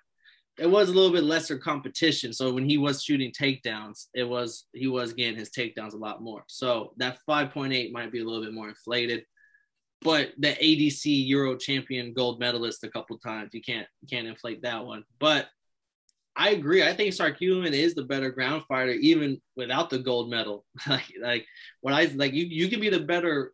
it 0.58 0.66
was 0.66 0.88
a 0.88 0.92
little 0.92 1.12
bit 1.12 1.24
lesser 1.24 1.56
competition. 1.56 2.32
So 2.32 2.52
when 2.52 2.68
he 2.68 2.78
was 2.78 3.02
shooting 3.02 3.32
takedowns, 3.32 4.06
it 4.14 4.24
was 4.24 4.66
he 4.72 4.88
was 4.88 5.12
getting 5.12 5.38
his 5.38 5.50
takedowns 5.50 5.94
a 5.94 5.98
lot 5.98 6.22
more. 6.22 6.42
So 6.48 6.92
that 6.96 7.18
5.8 7.28 7.92
might 7.92 8.12
be 8.12 8.20
a 8.20 8.24
little 8.24 8.42
bit 8.42 8.52
more 8.52 8.68
inflated. 8.68 9.24
But 10.00 10.32
the 10.38 10.48
ADC 10.48 11.26
Euro 11.28 11.56
champion 11.56 12.12
gold 12.12 12.38
medalist 12.38 12.84
a 12.84 12.90
couple 12.90 13.18
times, 13.18 13.50
you 13.52 13.60
can't 13.60 13.86
you 14.00 14.08
can't 14.08 14.26
inflate 14.26 14.62
that 14.62 14.84
one. 14.84 15.04
But 15.18 15.48
I 16.36 16.50
agree. 16.50 16.84
I 16.84 16.92
think 16.92 17.12
Tsarukyan 17.14 17.72
is 17.72 17.94
the 17.94 18.04
better 18.04 18.30
ground 18.30 18.62
fighter, 18.68 18.92
even 18.92 19.40
without 19.56 19.90
the 19.90 19.98
gold 19.98 20.30
medal. 20.30 20.64
like, 20.88 21.12
like 21.20 21.46
what 21.80 21.94
I 21.94 22.04
like, 22.14 22.32
you 22.32 22.44
you 22.44 22.68
can 22.68 22.80
be 22.80 22.90
the 22.90 23.00
better 23.00 23.52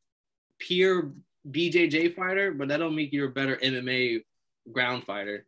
pure 0.59 1.12
BJJ 1.51 2.14
fighter, 2.14 2.53
but 2.53 2.69
that 2.69 2.79
don't 2.79 2.97
make 2.97 3.12
you 3.12 3.25
a 3.25 3.31
better 3.31 3.57
MMA 3.57 4.23
ground 4.71 5.05
fighter. 5.05 5.47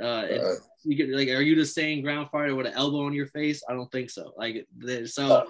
Uh, 0.00 0.04
uh, 0.04 0.54
you 0.84 0.96
get 0.96 1.10
like, 1.10 1.28
are 1.28 1.42
you 1.42 1.54
just 1.54 1.74
saying 1.74 2.02
ground 2.02 2.28
fighter 2.30 2.54
with 2.54 2.66
an 2.66 2.74
elbow 2.74 3.04
on 3.04 3.12
your 3.12 3.26
face? 3.26 3.62
I 3.68 3.74
don't 3.74 3.90
think 3.92 4.10
so. 4.10 4.32
Like, 4.36 4.66
so 5.06 5.26
uh, 5.26 5.44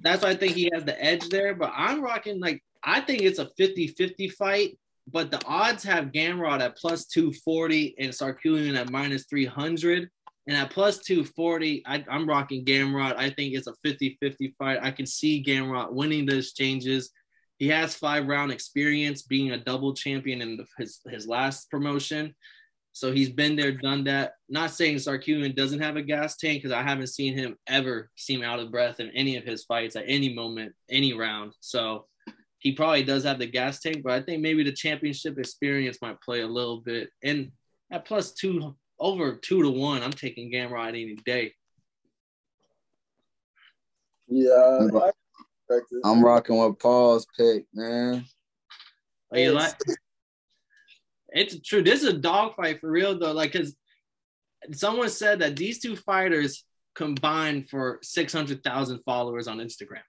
that's 0.00 0.22
why 0.22 0.30
I 0.30 0.34
think 0.34 0.54
he 0.54 0.70
has 0.72 0.84
the 0.84 1.02
edge 1.02 1.28
there. 1.28 1.54
But 1.54 1.72
I'm 1.74 2.02
rocking 2.02 2.40
like 2.40 2.62
I 2.82 3.00
think 3.00 3.22
it's 3.22 3.40
a 3.40 3.46
50-50 3.58 4.32
fight, 4.32 4.78
but 5.10 5.30
the 5.30 5.44
odds 5.44 5.82
have 5.84 6.12
Gamrot 6.12 6.60
at 6.60 6.76
plus 6.76 7.06
240 7.06 7.96
and 7.98 8.10
Tsarukyan 8.10 8.76
at 8.76 8.90
minus 8.90 9.24
300. 9.24 10.08
And 10.48 10.56
at 10.56 10.70
plus 10.70 10.98
240, 10.98 11.82
I, 11.86 12.04
am 12.08 12.28
rocking 12.28 12.64
Gamrot. 12.64 13.16
I 13.16 13.30
think 13.30 13.54
it's 13.54 13.66
a 13.66 13.74
50 13.82 14.16
50 14.20 14.54
fight. 14.56 14.78
I 14.80 14.92
can 14.92 15.06
see 15.06 15.42
Gamrot 15.42 15.92
winning 15.92 16.26
the 16.26 16.38
exchanges. 16.38 17.10
He 17.58 17.68
has 17.68 17.96
five 17.96 18.26
round 18.26 18.52
experience 18.52 19.22
being 19.22 19.50
a 19.50 19.58
double 19.58 19.94
champion 19.94 20.42
in 20.42 20.58
the, 20.58 20.66
his, 20.78 21.00
his 21.10 21.26
last 21.26 21.68
promotion. 21.70 22.34
So 22.96 23.12
he's 23.12 23.28
been 23.28 23.56
there, 23.56 23.72
done 23.72 24.04
that. 24.04 24.36
Not 24.48 24.70
saying 24.70 24.96
Tsarukyan 24.96 25.54
doesn't 25.54 25.82
have 25.82 25.96
a 25.96 26.02
gas 26.02 26.38
tank 26.38 26.62
because 26.62 26.74
I 26.74 26.82
haven't 26.82 27.08
seen 27.08 27.36
him 27.36 27.58
ever 27.66 28.08
seem 28.16 28.42
out 28.42 28.58
of 28.58 28.70
breath 28.70 29.00
in 29.00 29.10
any 29.10 29.36
of 29.36 29.44
his 29.44 29.64
fights 29.64 29.96
at 29.96 30.04
any 30.06 30.32
moment, 30.32 30.72
any 30.88 31.12
round. 31.12 31.52
So 31.60 32.06
he 32.56 32.72
probably 32.72 33.02
does 33.02 33.24
have 33.24 33.38
the 33.38 33.44
gas 33.44 33.80
tank, 33.80 34.02
but 34.02 34.14
I 34.14 34.22
think 34.22 34.40
maybe 34.40 34.64
the 34.64 34.72
championship 34.72 35.38
experience 35.38 35.98
might 36.00 36.22
play 36.22 36.40
a 36.40 36.46
little 36.46 36.80
bit. 36.80 37.10
And 37.22 37.52
at 37.92 38.06
plus 38.06 38.32
two, 38.32 38.74
over 38.98 39.36
two 39.36 39.62
to 39.62 39.68
one, 39.68 40.02
I'm 40.02 40.10
taking 40.10 40.50
Gamrot 40.50 40.88
any 40.88 41.18
day. 41.26 41.52
Yeah, 44.26 44.88
I'm 46.02 46.24
rocking 46.24 46.56
with 46.56 46.78
Paul's 46.78 47.26
pick, 47.36 47.66
man. 47.74 48.24
Oh, 49.34 49.36
you 49.36 49.52
like? 49.52 49.74
It's 51.36 51.60
true. 51.60 51.82
This 51.82 52.02
is 52.02 52.08
a 52.08 52.18
dogfight 52.18 52.80
for 52.80 52.90
real 52.90 53.18
though. 53.18 53.32
Like, 53.32 53.52
cause 53.52 53.76
someone 54.72 55.10
said 55.10 55.40
that 55.40 55.56
these 55.56 55.80
two 55.80 55.96
fighters 55.96 56.64
combined 56.94 57.68
for 57.68 57.98
six 58.02 58.32
hundred 58.32 58.64
thousand 58.64 59.00
followers 59.04 59.48
on 59.48 59.58
Instagram. 59.58 60.02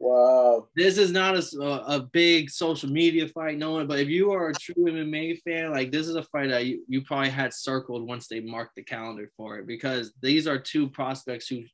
Wow. 0.00 0.68
This 0.74 0.96
is 0.96 1.12
not 1.12 1.36
a, 1.36 1.66
a 1.86 2.08
big 2.10 2.48
social 2.48 2.88
media 2.88 3.28
fight, 3.28 3.58
no 3.58 3.72
one. 3.72 3.86
But 3.86 3.98
if 3.98 4.08
you 4.08 4.32
are 4.32 4.48
a 4.48 4.54
true 4.54 4.86
MMA 4.86 5.42
fan, 5.42 5.70
like 5.70 5.92
this 5.92 6.08
is 6.08 6.16
a 6.16 6.22
fight 6.22 6.48
that 6.48 6.64
you, 6.64 6.82
you 6.88 7.02
probably 7.02 7.28
had 7.28 7.52
circled 7.52 8.08
once 8.08 8.26
they 8.26 8.40
marked 8.40 8.76
the 8.76 8.82
calendar 8.82 9.28
for 9.36 9.58
it 9.58 9.66
because 9.66 10.14
these 10.22 10.46
are 10.46 10.58
two 10.58 10.88
prospects 10.88 11.48
who 11.48 11.64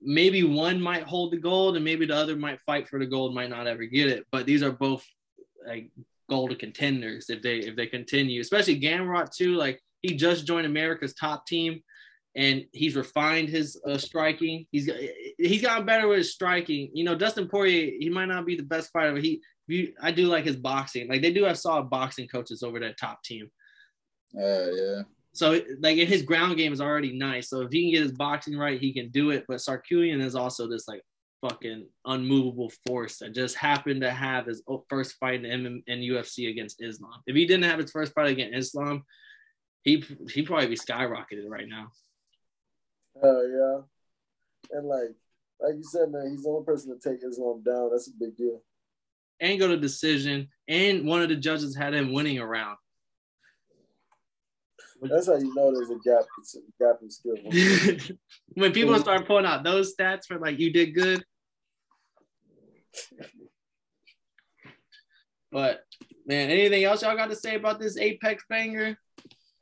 maybe 0.00 0.44
one 0.44 0.80
might 0.80 1.02
hold 1.02 1.32
the 1.32 1.36
gold 1.36 1.74
and 1.74 1.84
maybe 1.84 2.06
the 2.06 2.14
other 2.14 2.36
might 2.36 2.60
fight 2.60 2.88
for 2.88 3.00
the 3.00 3.06
gold, 3.06 3.34
might 3.34 3.50
not 3.50 3.66
ever 3.66 3.86
get 3.86 4.08
it. 4.08 4.24
But 4.30 4.46
these 4.46 4.62
are 4.62 4.72
both 4.72 5.04
like 5.66 5.90
goal 6.28 6.48
to 6.48 6.54
contenders 6.54 7.28
if 7.28 7.42
they 7.42 7.58
if 7.58 7.76
they 7.76 7.86
continue, 7.86 8.40
especially 8.40 8.80
Gamrot 8.80 9.34
too. 9.34 9.54
Like 9.54 9.80
he 10.02 10.16
just 10.16 10.46
joined 10.46 10.66
America's 10.66 11.14
top 11.14 11.46
team, 11.46 11.80
and 12.34 12.64
he's 12.72 12.96
refined 12.96 13.48
his 13.48 13.80
uh, 13.86 13.98
striking. 13.98 14.66
He's 14.70 14.90
he's 15.38 15.62
gotten 15.62 15.86
better 15.86 16.08
with 16.08 16.18
his 16.18 16.32
striking. 16.32 16.90
You 16.94 17.04
know, 17.04 17.14
Dustin 17.14 17.48
Poirier, 17.48 17.92
he 17.98 18.08
might 18.08 18.26
not 18.26 18.46
be 18.46 18.56
the 18.56 18.62
best 18.62 18.90
fighter, 18.92 19.12
but 19.12 19.22
he 19.22 19.42
you, 19.68 19.92
I 20.02 20.10
do 20.10 20.26
like 20.26 20.44
his 20.44 20.56
boxing. 20.56 21.08
Like 21.08 21.22
they 21.22 21.32
do 21.32 21.44
have 21.44 21.58
solid 21.58 21.90
boxing 21.90 22.28
coaches 22.28 22.62
over 22.62 22.80
that 22.80 22.98
top 22.98 23.22
team. 23.22 23.50
Uh, 24.36 24.70
yeah. 24.70 25.02
So 25.34 25.60
like 25.80 25.96
his 25.96 26.22
ground 26.22 26.56
game 26.56 26.72
is 26.72 26.80
already 26.80 27.12
nice. 27.12 27.48
So 27.48 27.62
if 27.62 27.72
he 27.72 27.84
can 27.84 27.92
get 27.92 28.02
his 28.02 28.16
boxing 28.16 28.56
right, 28.56 28.80
he 28.80 28.92
can 28.92 29.10
do 29.10 29.30
it. 29.30 29.44
But 29.48 29.58
Tsarukyan 29.58 30.20
is 30.20 30.34
also 30.34 30.68
this 30.68 30.86
like 30.86 31.02
fucking 31.42 31.86
unmovable 32.06 32.72
force 32.86 33.18
that 33.18 33.34
just 33.34 33.56
happened 33.56 34.00
to 34.00 34.10
have 34.10 34.46
his 34.46 34.62
first 34.88 35.16
fight 35.18 35.44
in, 35.44 35.82
in 35.86 35.98
UFC 35.98 36.48
against 36.48 36.82
Islam. 36.82 37.20
If 37.26 37.36
he 37.36 37.46
didn't 37.46 37.64
have 37.64 37.80
his 37.80 37.90
first 37.90 38.14
fight 38.14 38.30
against 38.30 38.56
Islam, 38.56 39.04
he 39.82 40.04
he 40.32 40.42
probably 40.42 40.68
be 40.68 40.76
skyrocketed 40.76 41.48
right 41.48 41.68
now. 41.68 41.88
Oh 43.22 43.86
yeah, 44.70 44.78
and 44.78 44.86
like 44.86 45.14
like 45.60 45.74
you 45.74 45.82
said, 45.82 46.10
man, 46.10 46.30
he's 46.30 46.44
the 46.44 46.48
only 46.48 46.64
person 46.64 46.96
to 46.96 47.08
take 47.08 47.20
Islam 47.22 47.62
down. 47.62 47.90
That's 47.90 48.08
a 48.08 48.12
big 48.18 48.36
deal. 48.36 48.62
And 49.40 49.58
go 49.58 49.66
to 49.68 49.76
decision, 49.76 50.48
and 50.68 51.04
one 51.04 51.22
of 51.22 51.28
the 51.28 51.36
judges 51.36 51.76
had 51.76 51.94
him 51.94 52.12
winning 52.12 52.38
a 52.38 52.46
round. 52.46 52.78
That's 55.02 55.26
how 55.26 55.36
you 55.36 55.52
know 55.52 55.72
there's 55.74 55.90
a 55.90 55.98
gap, 56.04 56.22
a 56.22 56.84
gap 56.84 57.00
in 57.02 57.10
skill. 57.10 57.34
when 58.54 58.72
people 58.72 58.96
start 59.00 59.26
pulling 59.26 59.46
out 59.46 59.64
those 59.64 59.96
stats 59.96 60.26
for 60.28 60.38
like 60.38 60.60
you 60.60 60.72
did 60.72 60.94
good. 60.94 61.24
But 65.52 65.84
man, 66.26 66.50
anything 66.50 66.82
else 66.82 67.02
y'all 67.02 67.14
got 67.14 67.28
to 67.28 67.36
say 67.36 67.56
about 67.56 67.78
this 67.78 67.98
Apex 67.98 68.44
banger? 68.48 68.96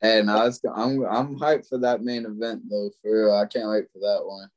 Hey, 0.01 0.21
no, 0.23 0.45
it's, 0.45 0.61
I'm 0.63 1.05
I'm 1.05 1.37
hyped 1.37 1.67
for 1.67 1.77
that 1.79 2.01
main 2.01 2.25
event 2.25 2.63
though. 2.69 2.89
For 3.01 3.25
real, 3.25 3.35
I 3.35 3.45
can't 3.45 3.69
wait 3.69 3.85
for 3.91 3.99
that 3.99 4.21
one. 4.25 4.49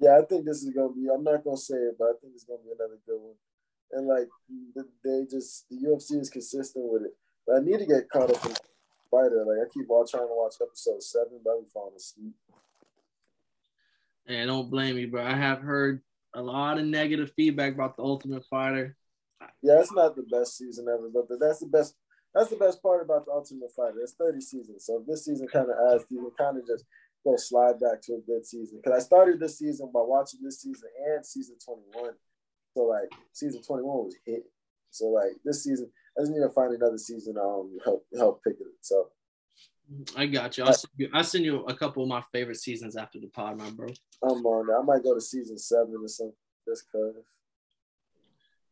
Yeah, 0.00 0.18
I 0.18 0.24
think 0.24 0.46
this 0.46 0.62
is 0.62 0.72
gonna 0.72 0.92
be. 0.92 1.08
I'm 1.12 1.24
not 1.24 1.42
gonna 1.44 1.56
say 1.56 1.74
it, 1.74 1.96
but 1.98 2.06
I 2.06 2.12
think 2.20 2.32
it's 2.34 2.44
gonna 2.44 2.62
be 2.64 2.70
another 2.70 2.98
good 3.04 3.20
one. 3.20 3.34
And 3.92 4.06
like 4.06 4.28
they 5.04 5.24
just 5.30 5.68
the 5.68 5.76
UFC 5.76 6.20
is 6.20 6.30
consistent 6.30 6.90
with 6.90 7.02
it. 7.02 7.16
But 7.46 7.56
I 7.56 7.60
need 7.60 7.78
to 7.80 7.86
get 7.86 8.08
caught 8.08 8.30
up 8.30 8.44
in 8.46 8.54
fighter. 9.10 9.44
Like 9.44 9.66
I 9.66 9.68
keep 9.74 9.90
all 9.90 10.06
trying 10.06 10.28
to 10.28 10.34
watch 10.34 10.54
episode 10.62 11.02
seven, 11.02 11.40
but 11.44 11.50
I'm 11.58 11.66
falling 11.66 11.96
asleep. 11.96 12.34
And 14.26 14.46
don't 14.46 14.70
blame 14.70 14.96
me, 14.96 15.06
bro. 15.06 15.24
I 15.24 15.34
have 15.34 15.60
heard 15.60 16.02
a 16.34 16.42
lot 16.42 16.78
of 16.78 16.86
negative 16.86 17.32
feedback 17.36 17.74
about 17.74 17.96
the 17.96 18.02
Ultimate 18.02 18.44
Fighter. 18.46 18.96
Yeah, 19.62 19.80
it's 19.80 19.92
not 19.92 20.16
the 20.16 20.24
best 20.24 20.58
season 20.58 20.86
ever, 20.88 21.08
but 21.12 21.26
that's 21.40 21.60
the 21.60 21.66
best. 21.66 21.94
That's 22.34 22.50
the 22.50 22.56
best 22.56 22.82
part 22.82 23.02
about 23.02 23.24
the 23.24 23.32
Ultimate 23.32 23.72
Fighter. 23.74 24.00
It's 24.02 24.14
30 24.14 24.40
seasons, 24.40 24.84
so 24.84 25.02
this 25.06 25.24
season 25.24 25.48
kind 25.48 25.68
of 25.70 25.94
adds, 25.94 26.04
you 26.10 26.20
can 26.20 26.46
kind 26.46 26.58
of 26.58 26.66
just 26.66 26.84
go 27.24 27.36
slide 27.36 27.80
back 27.80 28.00
to 28.02 28.14
a 28.14 28.20
good 28.26 28.46
season. 28.46 28.80
Because 28.82 29.00
I 29.00 29.04
started 29.04 29.40
this 29.40 29.58
season 29.58 29.90
by 29.92 30.00
watching 30.02 30.40
this 30.42 30.60
season 30.60 30.88
and 31.06 31.24
season 31.24 31.56
21. 31.64 32.12
So 32.76 32.82
like 32.84 33.10
season 33.32 33.62
21 33.62 33.96
was 34.04 34.16
hit. 34.24 34.44
So 34.90 35.06
like 35.06 35.32
this 35.44 35.64
season, 35.64 35.90
I 36.16 36.22
just 36.22 36.32
need 36.32 36.40
to 36.40 36.50
find 36.50 36.74
another 36.74 36.98
season 36.98 37.36
um 37.38 37.76
help 37.84 38.06
help 38.16 38.42
pick 38.44 38.54
it. 38.60 38.66
So 38.80 39.08
I 40.16 40.26
got 40.26 40.58
you. 40.58 40.64
I'll 40.64 40.72
send 40.72 40.92
you. 40.96 41.08
I'll 41.14 41.24
send 41.24 41.44
you 41.44 41.64
a 41.64 41.74
couple 41.74 42.02
of 42.02 42.08
my 42.08 42.22
favorite 42.32 42.58
seasons 42.58 42.96
after 42.96 43.18
the 43.18 43.28
pod, 43.28 43.58
my 43.58 43.70
bro. 43.70 43.88
I'm 44.22 44.44
on 44.44 44.66
there. 44.66 44.78
I 44.78 44.82
might 44.82 45.02
go 45.02 45.14
to 45.14 45.20
season 45.20 45.58
seven 45.58 45.94
or 46.02 46.08
something 46.08 46.34
just 46.68 46.90
cause. 46.92 47.14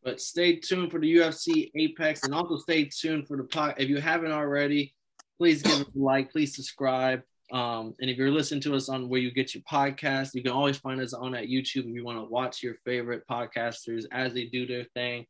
But 0.02 0.20
stay 0.20 0.57
tuned 0.57 0.92
for 0.92 1.00
the 1.00 1.16
UFC 1.16 1.70
Apex, 1.74 2.22
and 2.22 2.35
also 2.35 2.59
stay 2.59 2.85
tuned 2.85 3.26
for 3.26 3.37
the 3.37 3.44
pod. 3.44 3.74
If 3.79 3.88
you 3.88 4.00
haven't 4.00 4.31
already, 4.31 4.94
please 5.38 5.62
give 5.62 5.81
it 5.81 5.88
a 5.88 5.98
like. 5.98 6.31
Please 6.31 6.55
subscribe. 6.55 7.22
Um, 7.52 7.94
and 8.00 8.11
if 8.11 8.16
you're 8.16 8.31
listening 8.31 8.61
to 8.62 8.74
us 8.74 8.88
on 8.88 9.09
where 9.09 9.20
you 9.20 9.33
get 9.33 9.55
your 9.55 9.62
podcast, 9.70 10.35
you 10.35 10.42
can 10.42 10.52
always 10.52 10.76
find 10.76 11.00
us 11.00 11.12
on 11.12 11.35
at 11.35 11.46
YouTube 11.46 11.88
if 11.88 11.94
you 11.94 12.05
want 12.05 12.18
to 12.18 12.24
watch 12.24 12.62
your 12.62 12.74
favorite 12.85 13.22
podcasters 13.29 14.05
as 14.12 14.35
they 14.35 14.46
do 14.46 14.66
their 14.66 14.85
thing. 14.94 15.26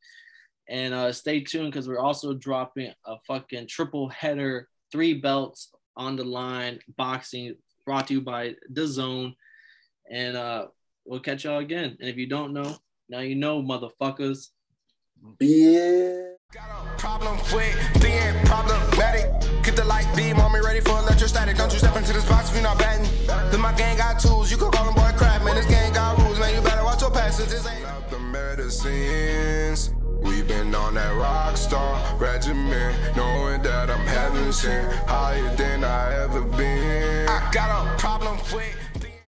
And 0.69 0.93
uh, 0.95 1.13
stay 1.13 1.41
tuned 1.41 1.71
because 1.71 1.89
we're 1.89 1.99
also 1.99 2.35
dropping 2.35 2.93
a 3.05 3.17
fucking 3.27 3.69
triple 3.69 4.09
header, 4.09 4.69
three 4.91 5.15
belts 5.15 5.71
on 5.97 6.17
the 6.17 6.25
line, 6.25 6.81
boxing 6.97 7.57
brought 7.85 8.09
to 8.09 8.15
you 8.15 8.21
by 8.21 8.55
The 8.71 8.87
Zone. 8.87 9.35
And 10.11 10.37
uh, 10.37 10.67
we'll 11.05 11.21
catch 11.21 11.45
y'all 11.45 11.59
again. 11.59 11.97
And 12.01 12.09
if 12.09 12.17
you 12.17 12.29
don't 12.29 12.53
know, 12.53 12.77
now 13.09 13.21
you 13.21 13.35
know, 13.35 13.63
motherfuckers. 13.63 14.49
Yeah. 15.41 16.33
Got 16.53 16.69
a 16.71 16.99
problem 16.99 17.39
with 17.53 18.03
being 18.03 18.35
problematic. 18.45 19.27
Get 19.65 19.75
the 19.75 19.85
light 19.85 20.07
beam 20.17 20.39
on 20.39 20.53
me 20.53 20.61
ready 20.61 20.81
for 20.81 20.99
electrostatic. 20.99 21.57
Don't 21.57 21.73
you 21.73 21.79
step 21.79 21.97
into 21.97 22.13
this 22.13 22.29
box 22.29 22.51
if 22.51 22.55
you're 22.55 22.63
not 22.63 22.79
batting. 22.79 23.09
Then 23.51 23.61
my 23.61 23.73
gang 23.73 23.97
got 23.97 24.21
tools. 24.21 24.51
You 24.51 24.57
can 24.57 24.71
call 24.71 24.85
them 24.85 24.95
boy 24.95 25.11
crap, 25.17 25.43
man. 25.43 25.57
This 25.57 25.67
gang 25.67 25.93
got 25.93 26.19
rules, 26.19 26.39
man. 26.39 26.55
You 26.55 26.61
better 26.61 26.85
watch 26.85 27.01
your 27.01 27.11
passes. 27.11 27.51
This 27.51 27.67
ain't 27.67 27.83
about 27.83 28.11
the 28.11 28.19
medicines. 28.19 29.96
Been 30.49 30.75
on 30.77 30.95
that 30.95 31.13
rock 31.17 31.57
star 31.57 32.17
regimen, 32.19 32.95
knowing 33.17 33.63
that 33.63 33.91
I'm 33.91 34.07
heaven 34.07 34.53
sent, 34.53 34.93
higher 35.09 35.57
than 35.57 35.83
I 35.83 36.15
ever 36.23 36.43
been. 36.43 37.29
I 37.29 37.51
got 37.53 37.69
a 37.87 37.99
problem 37.99 38.39
with. 38.55 38.86